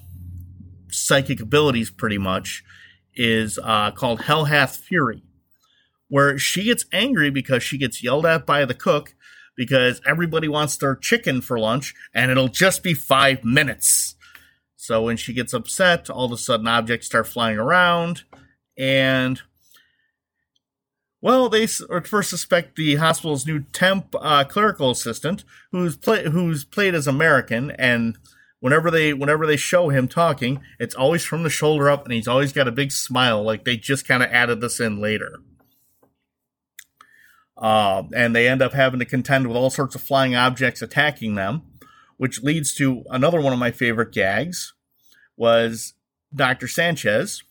psychic 0.90 1.40
abilities 1.40 1.90
pretty 1.90 2.18
much 2.18 2.64
is 3.14 3.58
uh, 3.62 3.90
called 3.90 4.22
Hell 4.22 4.46
Hath 4.46 4.76
Fury, 4.76 5.22
where 6.08 6.38
she 6.38 6.64
gets 6.64 6.84
angry 6.92 7.30
because 7.30 7.62
she 7.62 7.78
gets 7.78 8.02
yelled 8.02 8.26
at 8.26 8.46
by 8.46 8.64
the 8.64 8.75
cook 8.75 9.14
because 9.56 10.00
everybody 10.06 10.48
wants 10.48 10.76
their 10.76 10.94
chicken 10.94 11.40
for 11.40 11.58
lunch 11.58 11.94
and 12.14 12.30
it'll 12.30 12.48
just 12.48 12.82
be 12.82 12.94
five 12.94 13.44
minutes. 13.44 14.14
So 14.76 15.02
when 15.02 15.16
she 15.16 15.32
gets 15.32 15.52
upset, 15.52 16.08
all 16.08 16.26
of 16.26 16.32
a 16.32 16.36
sudden 16.36 16.68
objects 16.68 17.06
start 17.06 17.26
flying 17.26 17.58
around, 17.58 18.22
and 18.78 19.42
well, 21.20 21.48
they 21.48 21.66
first 21.66 22.30
suspect 22.30 22.76
the 22.76 22.94
hospital's 22.96 23.46
new 23.46 23.60
temp 23.72 24.14
uh, 24.20 24.44
clerical 24.44 24.90
assistant, 24.90 25.44
who's 25.72 25.96
play, 25.96 26.30
who's 26.30 26.64
played 26.64 26.94
as 26.94 27.08
American, 27.08 27.72
and 27.72 28.16
whenever 28.60 28.90
they 28.90 29.12
whenever 29.12 29.44
they 29.44 29.56
show 29.56 29.88
him 29.88 30.06
talking, 30.06 30.60
it's 30.78 30.94
always 30.94 31.25
from 31.25 31.42
the 31.42 31.50
shoulder 31.50 31.90
up, 31.90 32.04
and 32.04 32.12
he's 32.12 32.28
always 32.28 32.52
got 32.52 32.68
a 32.68 32.72
big 32.72 32.92
smile, 32.92 33.42
like 33.42 33.64
they 33.64 33.76
just 33.76 34.06
kind 34.06 34.22
of 34.22 34.30
added 34.30 34.60
this 34.60 34.78
in 34.78 35.00
later. 35.00 35.40
Uh, 37.56 38.04
and 38.14 38.34
they 38.34 38.48
end 38.48 38.60
up 38.60 38.75
having 38.75 39.00
to 39.00 39.06
contend 39.06 39.46
with 39.46 39.56
all 39.56 39.70
sorts 39.70 39.94
of 39.94 40.02
flying 40.02 40.34
objects 40.34 40.82
attacking 40.82 41.34
them, 41.34 41.62
which 42.16 42.42
leads 42.42 42.75
to 42.75 43.02
another 43.10 43.40
one 43.40 43.52
of 43.52 43.58
my 43.58 43.70
favorite 43.70 44.12
gags, 44.12 44.75
was 45.36 45.94
Dr. 46.34 46.68
Sanchez 46.68 47.42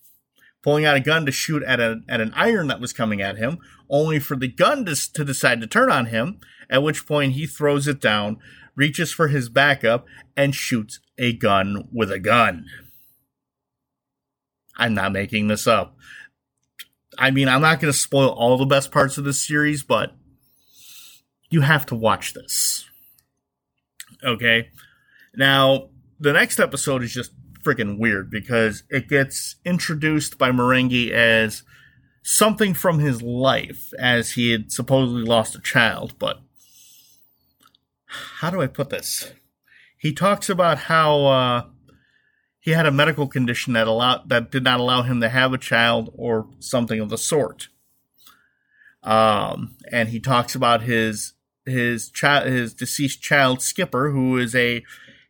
pulling 0.65 0.83
out 0.83 0.97
a 0.97 0.99
gun 0.99 1.27
to 1.27 1.31
shoot 1.31 1.61
at, 1.61 1.79
a, 1.79 2.01
at 2.09 2.19
an 2.19 2.33
iron 2.35 2.67
that 2.67 2.81
was 2.81 2.91
coming 2.91 3.21
at 3.21 3.37
him, 3.37 3.59
only 3.87 4.17
for 4.17 4.35
the 4.35 4.47
gun 4.47 4.83
to, 4.83 4.95
to 5.13 5.23
decide 5.23 5.61
to 5.61 5.67
turn 5.67 5.91
on 5.91 6.07
him, 6.07 6.39
at 6.71 6.81
which 6.81 7.05
point 7.05 7.33
he 7.33 7.45
throws 7.45 7.87
it 7.87 8.01
down, 8.01 8.39
reaches 8.75 9.11
for 9.11 9.27
his 9.27 9.47
backup, 9.47 10.07
and 10.35 10.55
shoots 10.55 10.99
a 11.19 11.33
gun 11.33 11.87
with 11.93 12.11
a 12.11 12.17
gun. 12.17 12.65
I'm 14.75 14.95
not 14.95 15.11
making 15.11 15.49
this 15.49 15.67
up. 15.67 15.95
I 17.17 17.31
mean, 17.31 17.47
I'm 17.47 17.61
not 17.61 17.79
going 17.79 17.91
to 17.91 17.97
spoil 17.97 18.29
all 18.29 18.57
the 18.57 18.65
best 18.65 18.91
parts 18.91 19.17
of 19.17 19.23
this 19.23 19.45
series, 19.45 19.83
but 19.83 20.13
you 21.49 21.61
have 21.61 21.85
to 21.87 21.95
watch 21.95 22.33
this. 22.33 22.85
Okay? 24.23 24.69
Now, 25.35 25.89
the 26.19 26.33
next 26.33 26.59
episode 26.59 27.03
is 27.03 27.13
just 27.13 27.31
freaking 27.61 27.97
weird 27.97 28.29
because 28.29 28.83
it 28.89 29.09
gets 29.09 29.55
introduced 29.65 30.37
by 30.37 30.51
Marenghi 30.51 31.11
as 31.11 31.63
something 32.23 32.73
from 32.73 32.99
his 32.99 33.21
life, 33.21 33.91
as 33.99 34.33
he 34.33 34.51
had 34.51 34.71
supposedly 34.71 35.23
lost 35.23 35.55
a 35.55 35.61
child. 35.61 36.17
But 36.19 36.39
how 38.07 38.49
do 38.49 38.61
I 38.61 38.67
put 38.67 38.89
this? 38.89 39.33
He 39.97 40.13
talks 40.13 40.49
about 40.49 40.77
how 40.77 41.25
uh, 41.25 41.63
he 42.65 42.71
had 42.71 42.87
a 42.87 42.91
medical 42.91 43.27
condition 43.27 43.73
that 43.73 43.85
allowed 43.85 44.27
that 44.27 44.49
did 44.49 44.63
not 44.63 44.79
allow 44.79 45.03
him 45.03 45.21
to 45.21 45.29
have 45.29 45.53
a 45.53 45.57
child 45.57 46.11
or 46.15 46.49
something 46.59 46.99
of 46.99 47.09
the 47.09 47.17
sort. 47.17 47.67
Um, 49.03 49.75
and 49.91 50.09
he 50.09 50.19
talks 50.19 50.55
about 50.55 50.81
his 50.81 51.33
his 51.63 52.09
child, 52.09 52.47
his 52.47 52.73
deceased 52.73 53.21
child 53.21 53.61
Skipper, 53.61 54.09
who 54.09 54.37
is 54.37 54.55
a 54.55 54.83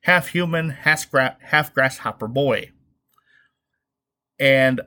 half 0.03 0.29
human, 0.29 0.69
half, 0.69 1.11
half 1.41 1.73
grasshopper 1.73 2.29
boy. 2.29 2.71
And 4.39 4.79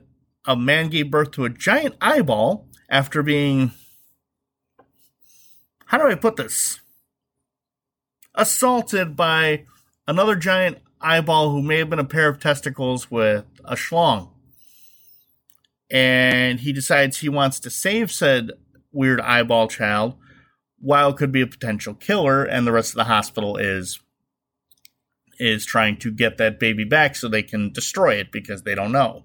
a 0.43 0.55
man 0.55 0.89
gave 0.89 1.11
birth 1.11 1.29
to 1.33 1.45
a 1.45 1.49
giant 1.49 1.97
eyeball 2.01 2.67
after 2.89 3.21
being. 3.21 3.73
How 5.85 5.99
do 5.99 6.05
I 6.05 6.15
put 6.15 6.35
this? 6.35 6.79
Assaulted 8.33 9.15
by 9.15 9.65
another 10.07 10.35
giant 10.35 10.79
eyeball 11.01 11.51
who 11.51 11.61
may 11.61 11.77
have 11.77 11.89
been 11.89 11.99
a 11.99 12.05
pair 12.05 12.27
of 12.27 12.39
testicles 12.39 13.09
with 13.09 13.45
a 13.65 13.75
schlong. 13.75 14.29
And 15.91 16.59
he 16.59 16.71
decides 16.71 17.17
he 17.17 17.29
wants 17.29 17.59
to 17.61 17.69
save 17.69 18.11
said 18.11 18.51
weird 18.91 19.21
eyeball 19.21 19.67
child 19.67 20.15
while 20.79 21.13
could 21.13 21.31
be 21.31 21.41
a 21.41 21.47
potential 21.47 21.93
killer, 21.93 22.43
and 22.43 22.65
the 22.65 22.71
rest 22.71 22.91
of 22.91 22.95
the 22.95 23.03
hospital 23.05 23.57
is 23.57 23.99
is 25.39 25.65
trying 25.65 25.95
to 25.95 26.11
get 26.11 26.37
that 26.37 26.59
baby 26.59 26.83
back 26.83 27.15
so 27.15 27.27
they 27.27 27.43
can 27.43 27.71
destroy 27.71 28.15
it 28.15 28.29
because 28.29 28.63
they 28.63 28.75
don't 28.75 28.91
know. 28.91 29.23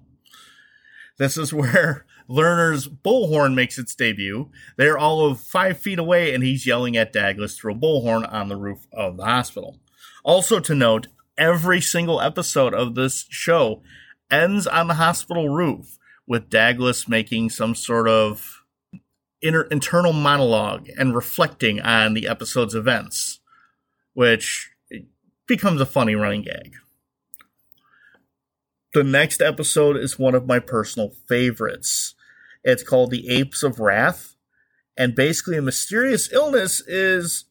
This 1.17 1.37
is 1.37 1.53
where 1.53 2.05
Lerner's 2.29 2.87
bullhorn 2.87 3.53
makes 3.53 3.77
its 3.77 3.95
debut. 3.95 4.49
They're 4.77 4.97
all 4.97 5.25
of 5.25 5.41
five 5.41 5.77
feet 5.77 5.99
away, 5.99 6.33
and 6.33 6.43
he's 6.43 6.65
yelling 6.65 6.95
at 6.95 7.13
Douglas 7.13 7.57
through 7.57 7.73
a 7.73 7.77
bullhorn 7.77 8.31
on 8.31 8.49
the 8.49 8.55
roof 8.55 8.87
of 8.93 9.17
the 9.17 9.25
hospital. 9.25 9.79
Also, 10.23 10.59
to 10.59 10.73
note, 10.73 11.07
every 11.37 11.81
single 11.81 12.21
episode 12.21 12.73
of 12.73 12.95
this 12.95 13.25
show 13.29 13.81
ends 14.31 14.67
on 14.67 14.87
the 14.87 14.95
hospital 14.95 15.49
roof 15.49 15.97
with 16.27 16.49
Douglas 16.49 17.07
making 17.07 17.49
some 17.49 17.75
sort 17.75 18.07
of 18.07 18.63
inner, 19.41 19.63
internal 19.63 20.13
monologue 20.13 20.87
and 20.97 21.15
reflecting 21.15 21.79
on 21.81 22.13
the 22.13 22.27
episode's 22.27 22.75
events, 22.75 23.39
which 24.13 24.71
becomes 25.47 25.79
a 25.79 25.85
funny 25.85 26.15
running 26.15 26.41
gag. 26.41 26.73
The 28.93 29.03
next 29.03 29.41
episode 29.41 29.97
is 29.97 30.17
one 30.17 30.35
of 30.35 30.47
my 30.47 30.59
personal 30.59 31.11
favorites. 31.27 32.15
It's 32.63 32.81
called 32.81 33.11
The 33.11 33.29
Apes 33.29 33.61
of 33.61 33.79
Wrath, 33.79 34.35
and 34.97 35.13
basically, 35.13 35.57
a 35.57 35.61
mysterious 35.61 36.31
illness 36.31 36.79
is 36.87 37.45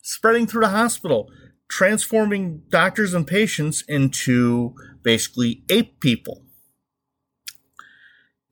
spreading 0.00 0.46
through 0.46 0.62
the 0.62 0.68
hospital, 0.68 1.28
transforming 1.68 2.62
doctors 2.68 3.14
and 3.14 3.26
patients 3.26 3.82
into 3.88 4.74
basically 5.02 5.64
ape 5.68 6.00
people. 6.00 6.42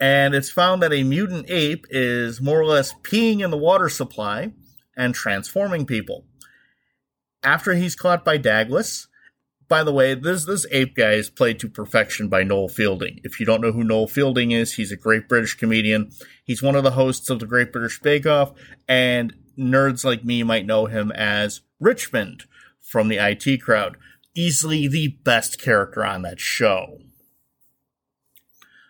And 0.01 0.35
it's 0.35 0.51
found 0.51 0.83
that 0.83 0.93
a 0.93 1.05
mutant 1.05 1.49
ape 1.49 1.87
is 1.91 2.41
more 2.41 2.61
or 2.61 2.67
less 2.67 2.93
peeing 3.03 3.43
in 3.43 3.51
the 3.51 3.57
water 3.57 3.89
supply 3.89 4.53
and 4.97 5.15
transforming 5.15 5.87
people 5.87 6.27
after 7.45 7.75
he's 7.75 7.95
caught 7.95 8.25
by 8.25 8.39
Douglas, 8.39 9.07
by 9.69 9.85
the 9.85 9.93
way, 9.93 10.15
this 10.15 10.45
this 10.45 10.67
ape 10.73 10.97
guy 10.97 11.13
is 11.13 11.31
played 11.31 11.61
to 11.61 11.69
perfection 11.69 12.29
by 12.29 12.43
Noel 12.43 12.69
Fielding. 12.69 13.21
If 13.23 13.39
you 13.39 13.47
don't 13.47 13.61
know 13.61 13.73
who 13.73 13.85
Noel 13.85 14.09
Fielding 14.09 14.51
is, 14.51 14.75
he's 14.75 14.93
a 14.93 14.97
great 14.97 15.29
British 15.29 15.55
comedian. 15.55 16.11
He's 16.45 16.63
one 16.63 16.77
of 16.77 16.85
the 16.85 16.93
hosts 16.93 17.31
of 17.31 17.39
the 17.39 17.47
Great 17.47 17.73
British 17.73 18.01
Bake 18.01 18.27
Off, 18.27 18.53
and 18.89 19.35
nerds 19.59 20.05
like 20.05 20.25
me 20.25 20.43
might 20.43 20.67
know 20.67 20.87
him 20.87 21.13
as 21.13 21.61
Richmond 21.81 22.45
from 22.85 23.09
the 23.09 23.17
IT 23.17 23.63
crowd. 23.63 23.97
Easily 24.35 24.87
the 24.87 25.17
best 25.25 25.61
character 25.61 26.05
on 26.05 26.23
that 26.23 26.41
show. 26.41 26.99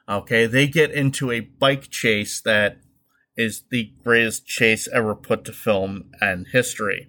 Okay, 0.08 0.46
they 0.46 0.66
get 0.66 0.90
into 0.90 1.30
a 1.30 1.40
bike 1.40 1.90
chase 1.90 2.40
that 2.42 2.78
is 3.36 3.64
the 3.70 3.92
greatest 4.02 4.46
chase 4.46 4.88
ever 4.92 5.14
put 5.14 5.44
to 5.44 5.52
film 5.52 6.10
and 6.20 6.46
history. 6.52 7.08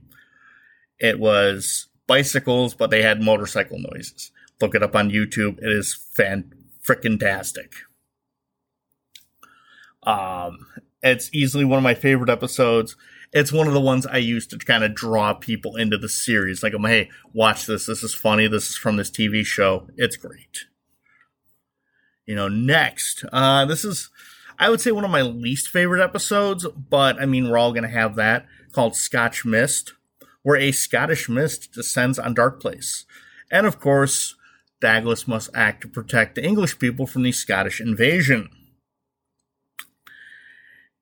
It 0.99 1.19
was 1.19 1.87
bicycles, 2.07 2.73
but 2.73 2.89
they 2.89 3.01
had 3.01 3.21
motorcycle 3.21 3.79
noises. 3.79 4.31
Look 4.61 4.75
it 4.75 4.83
up 4.83 4.95
on 4.95 5.11
YouTube. 5.11 5.57
It 5.59 5.71
is 5.71 5.93
fan 5.93 6.53
freaking 6.87 7.19
tastic. 7.19 7.73
Um, 10.03 10.67
it's 11.03 11.29
easily 11.33 11.65
one 11.65 11.77
of 11.77 11.83
my 11.83 11.95
favorite 11.95 12.29
episodes. 12.29 12.95
It's 13.31 13.51
one 13.51 13.67
of 13.67 13.73
the 13.73 13.81
ones 13.81 14.05
I 14.05 14.17
used 14.17 14.49
to 14.51 14.57
kind 14.57 14.83
of 14.83 14.95
draw 14.95 15.33
people 15.33 15.75
into 15.75 15.97
the 15.97 16.09
series. 16.09 16.63
Like, 16.63 16.73
I'm, 16.73 16.83
hey, 16.85 17.09
watch 17.33 17.65
this. 17.65 17.85
This 17.85 18.03
is 18.03 18.13
funny. 18.13 18.47
This 18.47 18.69
is 18.69 18.77
from 18.77 18.95
this 18.95 19.11
TV 19.11 19.45
show. 19.45 19.87
It's 19.97 20.15
great. 20.15 20.65
You 22.25 22.35
know, 22.35 22.47
next, 22.47 23.23
uh, 23.31 23.65
this 23.65 23.85
is, 23.85 24.09
I 24.57 24.69
would 24.69 24.81
say, 24.81 24.91
one 24.91 25.05
of 25.05 25.11
my 25.11 25.21
least 25.21 25.67
favorite 25.67 26.03
episodes, 26.03 26.65
but 26.89 27.21
I 27.21 27.25
mean, 27.25 27.49
we're 27.49 27.57
all 27.57 27.71
going 27.71 27.83
to 27.83 27.89
have 27.89 28.15
that 28.15 28.47
called 28.71 28.95
Scotch 28.95 29.45
Mist 29.45 29.93
where 30.45 30.57
a 30.57 30.71
Scottish 30.71 31.27
mist 31.27 31.71
descends 31.71 32.19
on 32.19 32.35
Darkplace. 32.35 33.05
And 33.51 33.65
of 33.65 33.79
course, 33.79 34.35
Douglas 34.79 35.27
must 35.27 35.49
act 35.55 35.81
to 35.81 35.87
protect 35.87 36.35
the 36.35 36.45
English 36.45 36.77
people 36.77 37.07
from 37.07 37.23
the 37.23 37.31
Scottish 37.31 37.81
invasion. 37.81 38.51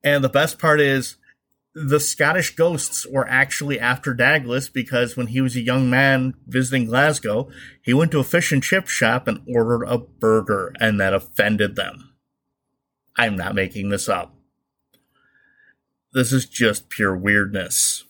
And 0.01 0.23
the 0.23 0.29
best 0.29 0.59
part 0.59 0.79
is, 0.79 1.17
the 1.75 1.99
Scottish 1.99 2.55
ghosts 2.55 3.05
were 3.07 3.27
actually 3.27 3.79
after 3.79 4.13
Douglas 4.13 4.69
because 4.69 5.17
when 5.17 5.27
he 5.27 5.41
was 5.41 5.55
a 5.55 5.61
young 5.61 5.89
man 5.89 6.35
visiting 6.45 6.85
Glasgow, 6.85 7.49
he 7.81 7.93
went 7.93 8.11
to 8.11 8.19
a 8.19 8.23
fish 8.23 8.51
and 8.51 8.61
chip 8.61 8.87
shop 8.87 9.27
and 9.27 9.41
ordered 9.47 9.83
a 9.85 9.97
burger, 9.97 10.73
and 10.79 10.99
that 10.99 11.13
offended 11.13 11.75
them. 11.75 12.13
I'm 13.17 13.35
not 13.35 13.55
making 13.55 13.89
this 13.89 14.07
up. 14.07 14.35
This 16.13 16.31
is 16.31 16.45
just 16.45 16.89
pure 16.89 17.15
weirdness. 17.15 18.03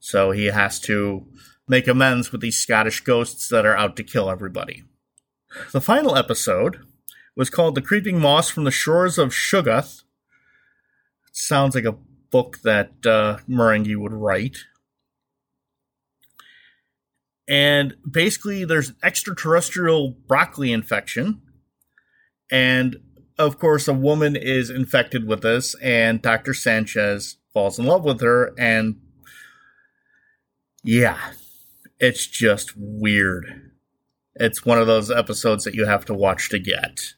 So 0.00 0.30
he 0.30 0.46
has 0.46 0.78
to 0.80 1.26
make 1.66 1.88
amends 1.88 2.30
with 2.30 2.42
these 2.42 2.58
Scottish 2.58 3.00
ghosts 3.00 3.48
that 3.48 3.64
are 3.64 3.76
out 3.76 3.96
to 3.96 4.04
kill 4.04 4.30
everybody. 4.30 4.84
The 5.72 5.80
final 5.80 6.14
episode 6.14 6.80
was 7.34 7.48
called 7.48 7.74
The 7.74 7.82
Creeping 7.82 8.20
Moss 8.20 8.50
from 8.50 8.64
the 8.64 8.70
Shores 8.70 9.16
of 9.16 9.30
Shoggoth. 9.30 10.02
It 11.26 11.36
sounds 11.36 11.74
like 11.74 11.84
a 11.84 11.96
book 12.30 12.58
that 12.62 12.92
uh, 13.06 13.38
Marenghi 13.48 13.96
would 13.96 14.12
write. 14.12 14.58
And 17.48 17.96
basically, 18.08 18.64
there's 18.64 18.92
extraterrestrial 19.02 20.10
broccoli 20.10 20.72
infection. 20.72 21.40
And 22.50 22.96
of 23.38 23.58
course, 23.58 23.88
a 23.88 23.94
woman 23.94 24.36
is 24.36 24.68
infected 24.68 25.26
with 25.26 25.42
this, 25.42 25.74
and 25.82 26.20
Dr. 26.20 26.52
Sanchez 26.52 27.36
falls 27.52 27.78
in 27.78 27.86
love 27.86 28.04
with 28.04 28.20
her 28.20 28.52
and 28.58 28.96
yeah, 30.84 31.18
it's 31.98 32.26
just 32.26 32.72
weird. 32.76 33.72
It's 34.34 34.64
one 34.64 34.78
of 34.78 34.86
those 34.86 35.10
episodes 35.10 35.64
that 35.64 35.74
you 35.74 35.84
have 35.84 36.04
to 36.06 36.14
watch 36.14 36.48
to 36.50 36.58
get. 36.58 37.14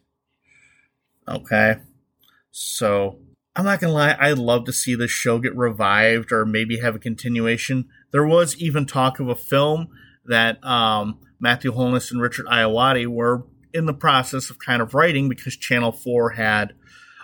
Okay? 1.29 1.77
So, 2.51 3.19
I'm 3.61 3.67
not 3.67 3.79
gonna 3.79 3.93
lie, 3.93 4.17
I'd 4.19 4.39
love 4.39 4.65
to 4.65 4.73
see 4.73 4.95
this 4.95 5.11
show 5.11 5.39
get 5.39 5.55
revived 5.55 6.33
or 6.33 6.47
maybe 6.47 6.79
have 6.79 6.95
a 6.95 6.99
continuation. 6.99 7.91
There 8.11 8.25
was 8.25 8.57
even 8.57 8.87
talk 8.87 9.21
of 9.21 9.29
a 9.29 9.35
film 9.35 9.89
that 10.25 10.65
um, 10.65 11.19
Matthew 11.39 11.73
Holness 11.73 12.11
and 12.11 12.23
Richard 12.23 12.47
Ayoade 12.47 13.07
were 13.09 13.45
in 13.75 13.85
the 13.85 13.93
process 13.93 14.49
of 14.49 14.59
kind 14.59 14.81
of 14.81 14.95
writing 14.95 15.29
because 15.29 15.59
Channel 15.59 15.93
4 15.93 16.31
had 16.31 16.73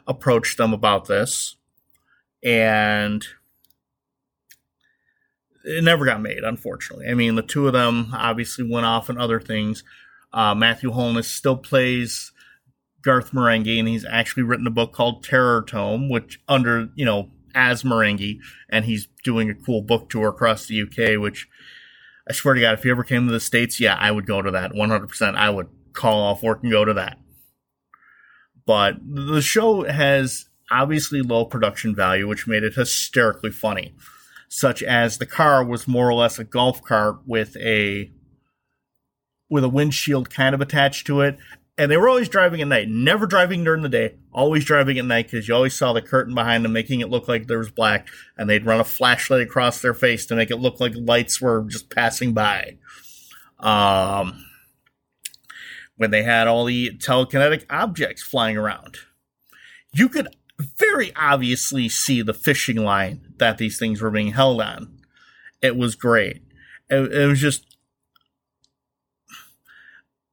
approached 0.06 0.58
them 0.58 0.74
about 0.74 1.06
this. 1.06 1.56
And 2.42 3.24
it 5.64 5.82
never 5.82 6.04
got 6.04 6.20
made, 6.20 6.44
unfortunately. 6.44 7.06
I 7.08 7.14
mean, 7.14 7.36
the 7.36 7.42
two 7.42 7.66
of 7.66 7.72
them 7.72 8.10
obviously 8.12 8.70
went 8.70 8.84
off 8.84 9.08
on 9.08 9.16
other 9.16 9.40
things. 9.40 9.84
Uh, 10.34 10.54
Matthew 10.54 10.90
Holness 10.90 11.28
still 11.28 11.56
plays 11.56 12.32
Garth 13.06 13.30
Marenghi, 13.32 13.78
and 13.78 13.88
he's 13.88 14.04
actually 14.04 14.42
written 14.42 14.66
a 14.66 14.70
book 14.70 14.92
called 14.92 15.24
Terror 15.24 15.64
Tome, 15.66 16.10
which 16.10 16.40
under 16.48 16.88
you 16.94 17.04
know 17.04 17.30
as 17.54 17.82
Marenghi, 17.84 18.40
and 18.68 18.84
he's 18.84 19.08
doing 19.24 19.48
a 19.48 19.54
cool 19.54 19.80
book 19.80 20.10
tour 20.10 20.28
across 20.28 20.66
the 20.66 20.82
UK. 20.82 21.20
Which 21.20 21.48
I 22.28 22.32
swear 22.32 22.54
to 22.54 22.60
God, 22.60 22.74
if 22.74 22.82
he 22.82 22.90
ever 22.90 23.04
came 23.04 23.26
to 23.26 23.32
the 23.32 23.40
states, 23.40 23.80
yeah, 23.80 23.96
I 23.98 24.10
would 24.10 24.26
go 24.26 24.42
to 24.42 24.50
that 24.50 24.74
100. 24.74 25.08
percent 25.08 25.36
I 25.36 25.48
would 25.48 25.68
call 25.92 26.20
off 26.20 26.42
work 26.42 26.62
and 26.62 26.72
go 26.72 26.84
to 26.84 26.94
that. 26.94 27.18
But 28.66 28.96
the 29.02 29.40
show 29.40 29.84
has 29.84 30.46
obviously 30.70 31.22
low 31.22 31.44
production 31.44 31.94
value, 31.94 32.26
which 32.26 32.48
made 32.48 32.64
it 32.64 32.74
hysterically 32.74 33.52
funny 33.52 33.94
such 34.48 34.82
as 34.82 35.18
the 35.18 35.26
car 35.26 35.64
was 35.64 35.88
more 35.88 36.08
or 36.08 36.14
less 36.14 36.38
a 36.38 36.44
golf 36.44 36.82
cart 36.82 37.16
with 37.26 37.56
a 37.56 38.10
with 39.48 39.64
a 39.64 39.68
windshield 39.68 40.30
kind 40.30 40.54
of 40.54 40.60
attached 40.60 41.06
to 41.06 41.20
it. 41.20 41.38
And 41.78 41.90
they 41.90 41.98
were 41.98 42.08
always 42.08 42.30
driving 42.30 42.62
at 42.62 42.68
night, 42.68 42.88
never 42.88 43.26
driving 43.26 43.62
during 43.62 43.82
the 43.82 43.90
day, 43.90 44.14
always 44.32 44.64
driving 44.64 44.98
at 44.98 45.04
night 45.04 45.30
because 45.30 45.46
you 45.46 45.54
always 45.54 45.74
saw 45.74 45.92
the 45.92 46.00
curtain 46.00 46.34
behind 46.34 46.64
them 46.64 46.72
making 46.72 47.00
it 47.00 47.10
look 47.10 47.28
like 47.28 47.46
there 47.46 47.58
was 47.58 47.70
black, 47.70 48.08
and 48.38 48.48
they'd 48.48 48.64
run 48.64 48.80
a 48.80 48.84
flashlight 48.84 49.42
across 49.42 49.82
their 49.82 49.92
face 49.92 50.24
to 50.26 50.36
make 50.36 50.50
it 50.50 50.56
look 50.56 50.80
like 50.80 50.94
lights 50.94 51.40
were 51.40 51.64
just 51.68 51.90
passing 51.90 52.32
by. 52.32 52.78
Um, 53.58 54.42
when 55.96 56.10
they 56.10 56.22
had 56.22 56.46
all 56.46 56.64
the 56.64 56.92
telekinetic 56.96 57.64
objects 57.68 58.22
flying 58.22 58.56
around, 58.56 58.96
you 59.92 60.08
could 60.08 60.28
very 60.58 61.14
obviously 61.14 61.88
see 61.88 62.22
the 62.22 62.34
fishing 62.34 62.76
line 62.76 63.34
that 63.36 63.58
these 63.58 63.78
things 63.78 64.00
were 64.00 64.10
being 64.10 64.32
held 64.32 64.62
on. 64.62 64.98
It 65.60 65.76
was 65.76 65.94
great. 65.94 66.42
It, 66.88 67.12
it 67.12 67.26
was 67.26 67.40
just 67.40 67.75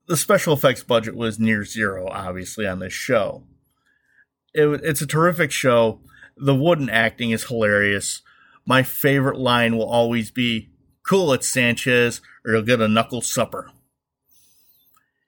the 0.07 0.17
special 0.17 0.53
effects 0.53 0.83
budget 0.83 1.15
was 1.15 1.39
near 1.39 1.63
zero, 1.63 2.07
obviously, 2.09 2.67
on 2.67 2.79
this 2.79 2.93
show. 2.93 3.43
It, 4.53 4.67
it's 4.83 5.01
a 5.01 5.07
terrific 5.07 5.51
show. 5.51 6.01
The 6.37 6.55
wooden 6.55 6.89
acting 6.89 7.31
is 7.31 7.45
hilarious. 7.45 8.21
My 8.65 8.83
favorite 8.83 9.37
line 9.37 9.77
will 9.77 9.89
always 9.89 10.31
be, 10.31 10.71
"Cool 11.07 11.33
it, 11.33 11.43
Sanchez, 11.43 12.21
or 12.45 12.53
you'll 12.53 12.61
get 12.63 12.81
a 12.81 12.87
knuckle 12.87 13.21
supper." 13.21 13.71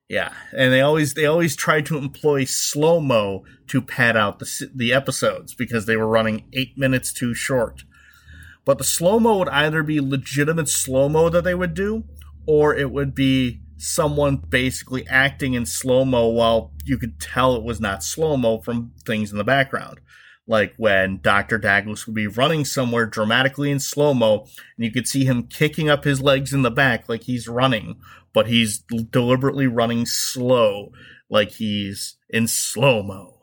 Yeah, 0.08 0.34
and 0.56 0.72
they 0.72 0.82
always 0.82 1.16
they 1.16 1.26
always 1.26 1.56
tried 1.56 1.86
to 1.88 1.98
employ 1.98 2.46
slow 2.46 3.00
mo 3.00 3.44
to 3.68 3.82
pad 3.82 4.16
out 4.16 4.40
the 4.40 4.70
the 4.74 4.94
episodes 4.94 5.56
because 5.56 5.86
they 5.86 5.98
were 5.98 6.08
running 6.08 6.46
eight 6.54 6.78
minutes 6.78 7.12
too 7.12 7.34
short. 7.34 7.84
But 8.66 8.78
the 8.78 8.84
slow 8.84 9.20
mo 9.20 9.40
would 9.40 9.50
either 9.50 9.84
be 9.84 10.00
legitimate 10.00 10.70
slow 10.70 11.10
mo 11.10 11.30
that 11.30 11.44
they 11.44 11.56
would 11.56 11.74
do, 11.74 12.04
or 12.46 12.76
it 12.76 12.92
would 12.92 13.16
be 13.16 13.62
someone 13.78 14.38
basically 14.38 15.08
acting 15.08 15.54
in 15.54 15.66
slow 15.66 16.06
mo 16.06 16.28
while 16.28 16.72
you 16.84 16.98
could 16.98 17.20
tell 17.20 17.56
it 17.56 17.64
was 17.64 17.80
not 17.80 18.04
slow 18.04 18.38
mo 18.38 18.60
from 18.60 18.92
things 19.06 19.32
in 19.32 19.38
the 19.38 19.44
background. 19.44 20.00
Like 20.48 20.76
when 20.78 21.20
Dr. 21.22 21.58
Douglas 21.58 22.06
would 22.06 22.16
be 22.16 22.28
running 22.28 22.66
somewhere 22.66 23.08
dramatically 23.08 23.72
in 23.72 23.80
slow 23.80 24.14
mo, 24.14 24.42
and 24.78 24.86
you 24.86 24.92
could 24.92 25.08
see 25.08 25.26
him 25.26 25.48
kicking 25.48 25.90
up 25.90 26.04
his 26.04 26.22
legs 26.22 26.54
in 26.54 26.62
the 26.62 26.72
back 26.72 27.10
like 27.10 27.24
he's 27.24 27.48
running, 27.48 28.00
but 28.34 28.48
he's 28.48 28.80
deliberately 28.80 29.66
running 29.66 30.06
slow, 30.06 30.92
like 31.30 31.52
he's 31.52 32.18
in 32.30 32.48
slow 32.48 33.02
mo. 33.02 33.36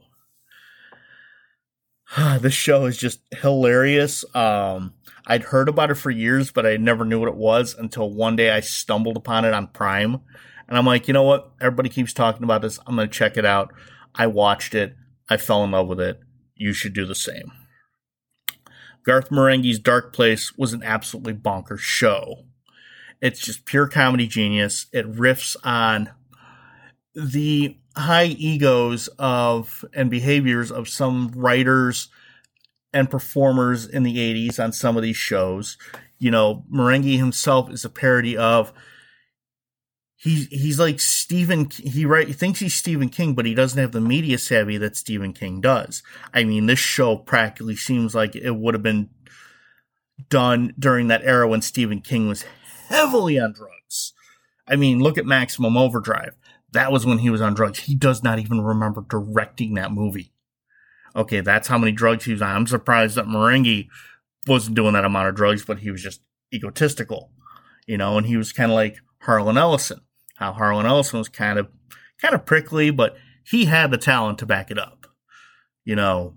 this 2.40 2.54
show 2.54 2.86
is 2.86 2.96
just 2.96 3.20
hilarious. 3.32 4.24
Um, 4.34 4.94
I'd 5.26 5.44
heard 5.44 5.68
about 5.68 5.90
it 5.90 5.94
for 5.94 6.10
years, 6.10 6.50
but 6.50 6.66
I 6.66 6.76
never 6.76 7.04
knew 7.04 7.20
what 7.20 7.28
it 7.28 7.36
was 7.36 7.74
until 7.78 8.10
one 8.10 8.36
day 8.36 8.50
I 8.50 8.60
stumbled 8.60 9.16
upon 9.16 9.44
it 9.44 9.54
on 9.54 9.68
Prime. 9.68 10.20
And 10.68 10.78
I'm 10.78 10.86
like, 10.86 11.06
you 11.06 11.14
know 11.14 11.22
what? 11.22 11.52
Everybody 11.60 11.88
keeps 11.88 12.12
talking 12.12 12.44
about 12.44 12.62
this. 12.62 12.78
I'm 12.86 12.96
going 12.96 13.08
to 13.08 13.12
check 13.12 13.36
it 13.36 13.44
out. 13.44 13.72
I 14.14 14.26
watched 14.26 14.74
it. 14.74 14.96
I 15.28 15.36
fell 15.36 15.64
in 15.64 15.70
love 15.70 15.88
with 15.88 16.00
it. 16.00 16.20
You 16.56 16.72
should 16.72 16.92
do 16.92 17.06
the 17.06 17.14
same. 17.14 17.52
Garth 19.04 19.30
Marenghi's 19.30 19.80
Darkplace 19.80 20.56
was 20.56 20.72
an 20.72 20.82
absolutely 20.82 21.34
bonkers 21.34 21.80
show. 21.80 22.44
It's 23.20 23.40
just 23.40 23.66
pure 23.66 23.88
comedy 23.88 24.26
genius. 24.26 24.86
It 24.92 25.10
riffs 25.10 25.56
on 25.64 26.10
the 27.14 27.76
high 27.96 28.26
egos 28.26 29.08
of 29.18 29.84
and 29.92 30.10
behaviors 30.10 30.72
of 30.72 30.88
some 30.88 31.30
writers 31.34 32.08
and 32.92 33.10
performers 33.10 33.86
in 33.86 34.02
the 34.02 34.16
80s 34.16 34.62
on 34.62 34.72
some 34.72 34.96
of 34.96 35.02
these 35.02 35.16
shows. 35.16 35.78
You 36.18 36.30
know, 36.30 36.64
Marenghi 36.72 37.16
himself 37.16 37.70
is 37.70 37.84
a 37.84 37.90
parody 37.90 38.36
of 38.36 38.72
he's 40.16 40.46
he's 40.48 40.78
like 40.78 41.00
Stephen. 41.00 41.68
He 41.70 42.06
right 42.06 42.26
he 42.26 42.32
thinks 42.32 42.60
he's 42.60 42.74
Stephen 42.74 43.08
King, 43.08 43.34
but 43.34 43.46
he 43.46 43.54
doesn't 43.54 43.78
have 43.78 43.92
the 43.92 44.00
media 44.00 44.38
savvy 44.38 44.78
that 44.78 44.96
Stephen 44.96 45.32
King 45.32 45.60
does. 45.60 46.02
I 46.32 46.44
mean, 46.44 46.66
this 46.66 46.78
show 46.78 47.16
practically 47.16 47.76
seems 47.76 48.14
like 48.14 48.36
it 48.36 48.52
would 48.52 48.74
have 48.74 48.82
been 48.82 49.10
done 50.28 50.74
during 50.78 51.08
that 51.08 51.24
era 51.24 51.48
when 51.48 51.62
Stephen 51.62 52.00
King 52.00 52.28
was 52.28 52.44
heavily 52.88 53.38
on 53.38 53.52
drugs. 53.52 54.12
I 54.68 54.76
mean, 54.76 55.00
look 55.00 55.18
at 55.18 55.26
Maximum 55.26 55.76
Overdrive. 55.76 56.34
That 56.72 56.92
was 56.92 57.04
when 57.04 57.18
he 57.18 57.30
was 57.30 57.40
on 57.40 57.54
drugs. 57.54 57.80
He 57.80 57.94
does 57.94 58.22
not 58.22 58.38
even 58.38 58.60
remember 58.60 59.04
directing 59.08 59.74
that 59.74 59.92
movie. 59.92 60.31
Okay, 61.14 61.40
that's 61.40 61.68
how 61.68 61.78
many 61.78 61.92
drugs 61.92 62.24
he 62.24 62.32
was 62.32 62.42
on. 62.42 62.56
I'm 62.56 62.66
surprised 62.66 63.16
that 63.16 63.26
Marenghi 63.26 63.88
wasn't 64.46 64.76
doing 64.76 64.94
that 64.94 65.04
amount 65.04 65.28
of 65.28 65.34
drugs, 65.34 65.64
but 65.64 65.78
he 65.78 65.90
was 65.90 66.02
just 66.02 66.20
egotistical, 66.52 67.30
you 67.86 67.98
know, 67.98 68.16
and 68.16 68.26
he 68.26 68.36
was 68.36 68.52
kind 68.52 68.70
of 68.70 68.76
like 68.76 68.98
Harlan 69.20 69.58
Ellison. 69.58 70.00
How 70.36 70.52
Harlan 70.52 70.86
Ellison 70.86 71.18
was 71.18 71.28
kind 71.28 71.58
of 71.58 71.68
kind 72.20 72.34
of 72.34 72.46
prickly, 72.46 72.90
but 72.90 73.16
he 73.44 73.66
had 73.66 73.90
the 73.90 73.98
talent 73.98 74.38
to 74.38 74.46
back 74.46 74.70
it 74.70 74.78
up. 74.78 75.06
You 75.84 75.96
know, 75.96 76.34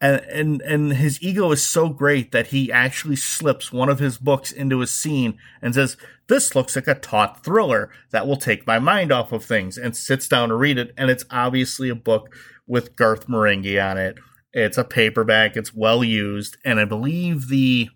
and 0.00 0.20
and 0.30 0.62
and 0.62 0.92
his 0.92 1.22
ego 1.22 1.50
is 1.52 1.64
so 1.64 1.88
great 1.88 2.32
that 2.32 2.48
he 2.48 2.70
actually 2.70 3.16
slips 3.16 3.72
one 3.72 3.88
of 3.88 3.98
his 3.98 4.18
books 4.18 4.52
into 4.52 4.82
a 4.82 4.86
scene 4.86 5.38
and 5.62 5.74
says, 5.74 5.96
"This 6.28 6.54
looks 6.54 6.76
like 6.76 6.86
a 6.86 6.94
taut 6.94 7.42
thriller 7.42 7.90
that 8.10 8.26
will 8.26 8.36
take 8.36 8.66
my 8.66 8.78
mind 8.78 9.10
off 9.10 9.32
of 9.32 9.44
things," 9.44 9.78
and 9.78 9.96
sits 9.96 10.28
down 10.28 10.50
to 10.50 10.54
read 10.54 10.78
it. 10.78 10.92
And 10.96 11.10
it's 11.10 11.24
obviously 11.30 11.88
a 11.88 11.94
book 11.94 12.34
with 12.66 12.96
Garth 12.96 13.28
Marenghi 13.28 13.82
on 13.82 13.98
it. 13.98 14.18
It's 14.52 14.78
a 14.78 14.84
paperback. 14.84 15.56
It's 15.56 15.74
well 15.74 16.02
used, 16.02 16.56
and 16.64 16.80
I 16.80 16.84
believe 16.84 17.48
the 17.48 17.90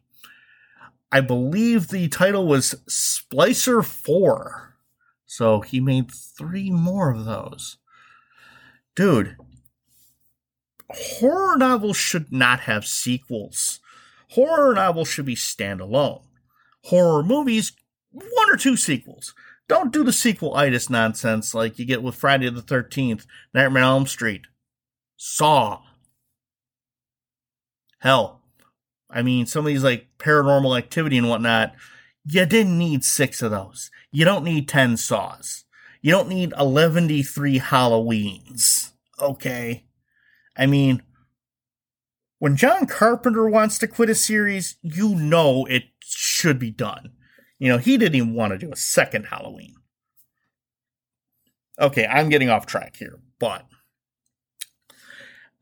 I 1.13 1.21
believe 1.21 1.89
the 1.89 2.09
title 2.09 2.47
was 2.47 2.77
Splicer 2.89 3.85
Four. 3.85 4.77
So 5.27 5.61
he 5.61 5.81
made 5.81 6.11
three 6.11 6.71
more 6.71 7.11
of 7.11 7.25
those. 7.25 7.79
Dude, 8.95 9.37
horror 10.91 11.57
novels 11.57 11.97
should 11.97 12.33
not 12.33 12.61
have 12.61 12.85
sequels. 12.87 13.81
Horror 14.31 14.75
novels 14.75 15.09
should 15.09 15.27
be 15.27 15.35
standalone. 15.37 16.23
Horror 16.85 17.23
movies, 17.23 17.73
one 18.11 18.51
or 18.53 18.57
two 18.57 18.77
sequels. 18.77 19.35
Don't 19.69 19.93
do 19.93 20.03
the 20.03 20.13
sequel 20.13 20.57
itis 20.57 20.91
nonsense 20.91 21.55
like 21.55 21.79
you 21.79 21.85
get 21.85 22.03
with 22.03 22.17
Friday 22.17 22.51
the 22.51 22.61
13th, 22.61 23.25
Nightmare 23.55 23.85
on 23.85 23.89
Elm 23.89 24.07
Street, 24.07 24.47
Saw. 25.23 25.83
Hell, 27.99 28.41
I 29.11 29.21
mean, 29.21 29.45
some 29.45 29.67
of 29.67 29.67
these 29.67 29.85
like 29.85 30.07
paranormal 30.17 30.79
activity 30.79 31.19
and 31.19 31.29
whatnot, 31.29 31.75
you 32.25 32.47
didn't 32.47 32.79
need 32.79 33.05
six 33.05 33.43
of 33.43 33.51
those. 33.51 33.91
You 34.11 34.25
don't 34.25 34.45
need 34.45 34.67
10 34.67 34.97
Saws. 34.97 35.65
You 36.01 36.11
don't 36.11 36.31
need 36.31 36.55
11 36.59 37.09
Halloweens. 37.09 38.93
Okay. 39.21 39.85
I 40.57 40.65
mean, 40.65 41.03
when 42.39 42.57
John 42.57 42.87
Carpenter 42.87 43.47
wants 43.47 43.77
to 43.81 43.87
quit 43.87 44.09
a 44.09 44.15
series, 44.15 44.77
you 44.81 45.15
know 45.15 45.67
it 45.67 45.85
should 46.03 46.59
be 46.59 46.71
done. 46.71 47.13
You 47.59 47.69
know, 47.69 47.77
he 47.77 47.99
didn't 47.99 48.15
even 48.15 48.33
want 48.33 48.53
to 48.53 48.59
do 48.59 48.73
a 48.73 48.77
second 48.77 49.25
Halloween. 49.25 49.75
Okay, 51.79 52.07
I'm 52.07 52.31
getting 52.31 52.49
off 52.49 52.65
track 52.65 52.97
here, 52.97 53.21
but 53.39 53.67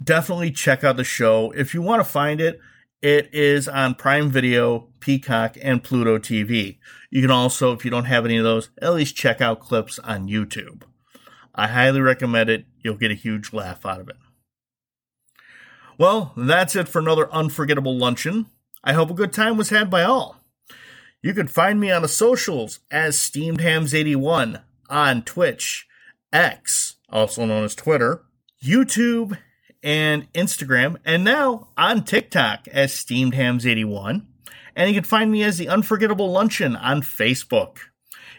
definitely 0.02 0.50
check 0.50 0.84
out 0.84 0.96
the 0.96 1.04
show. 1.04 1.50
If 1.52 1.74
you 1.74 1.82
want 1.82 2.00
to 2.00 2.10
find 2.10 2.40
it, 2.40 2.60
it 3.00 3.32
is 3.32 3.68
on 3.68 3.94
Prime 3.94 4.30
Video, 4.30 4.88
Peacock, 5.00 5.56
and 5.62 5.84
Pluto 5.84 6.18
TV. 6.18 6.78
You 7.10 7.22
can 7.22 7.30
also, 7.30 7.72
if 7.72 7.84
you 7.84 7.90
don't 7.90 8.06
have 8.06 8.24
any 8.24 8.36
of 8.36 8.44
those, 8.44 8.70
at 8.82 8.94
least 8.94 9.16
check 9.16 9.40
out 9.40 9.60
clips 9.60 9.98
on 10.00 10.28
YouTube. 10.28 10.82
I 11.54 11.68
highly 11.68 12.00
recommend 12.00 12.50
it. 12.50 12.66
You'll 12.82 12.96
get 12.96 13.10
a 13.10 13.14
huge 13.14 13.52
laugh 13.52 13.86
out 13.86 14.00
of 14.00 14.08
it. 14.08 14.16
Well, 15.96 16.32
that's 16.36 16.76
it 16.76 16.88
for 16.88 17.00
another 17.00 17.32
unforgettable 17.32 17.96
luncheon. 17.96 18.46
I 18.84 18.92
hope 18.92 19.10
a 19.10 19.14
good 19.14 19.32
time 19.32 19.56
was 19.56 19.70
had 19.70 19.90
by 19.90 20.02
all. 20.02 20.36
You 21.20 21.34
can 21.34 21.48
find 21.48 21.80
me 21.80 21.90
on 21.90 22.02
the 22.02 22.08
socials 22.08 22.78
as 22.90 23.16
SteamedHams81 23.16 24.62
on 24.88 25.22
Twitch, 25.22 25.88
X, 26.32 26.96
also 27.10 27.44
known 27.44 27.64
as 27.64 27.74
Twitter, 27.74 28.22
YouTube, 28.62 29.38
and 29.88 30.30
Instagram, 30.34 30.98
and 31.06 31.24
now 31.24 31.68
on 31.78 32.04
TikTok 32.04 32.68
as 32.68 32.92
Steamed 32.92 33.32
Hams 33.32 33.66
81 33.66 34.26
And 34.76 34.90
you 34.90 34.94
can 34.94 35.08
find 35.08 35.32
me 35.32 35.42
as 35.42 35.56
the 35.56 35.70
Unforgettable 35.70 36.30
Luncheon 36.30 36.76
on 36.76 37.00
Facebook. 37.00 37.78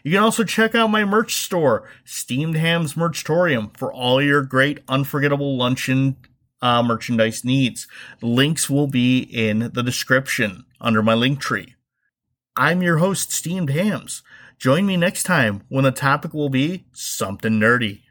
You 0.04 0.12
can 0.12 0.24
also 0.24 0.44
check 0.44 0.76
out 0.76 0.92
my 0.92 1.04
merch 1.06 1.34
store, 1.34 1.90
Steamed 2.06 2.56
Hams 2.56 2.94
Merchtorium, 2.94 3.76
for 3.76 3.92
all 3.92 4.22
your 4.22 4.44
great 4.44 4.82
unforgettable 4.88 5.58
luncheon 5.58 6.18
uh, 6.62 6.84
merchandise 6.84 7.44
needs. 7.44 7.88
Links 8.22 8.70
will 8.70 8.88
be 8.88 9.18
in 9.20 9.72
the 9.74 9.82
description 9.82 10.66
under 10.80 11.02
my 11.02 11.16
link 11.16 11.40
tree. 11.40 11.74
I'm 12.56 12.84
your 12.84 12.98
host, 12.98 13.32
Steamed 13.32 13.72
Hams. 13.72 14.22
Join 14.60 14.86
me 14.86 14.98
next 14.98 15.24
time 15.24 15.64
when 15.68 15.84
the 15.84 15.92
topic 15.92 16.32
will 16.32 16.50
be 16.50 16.86
something 16.94 17.54
nerdy. 17.54 18.04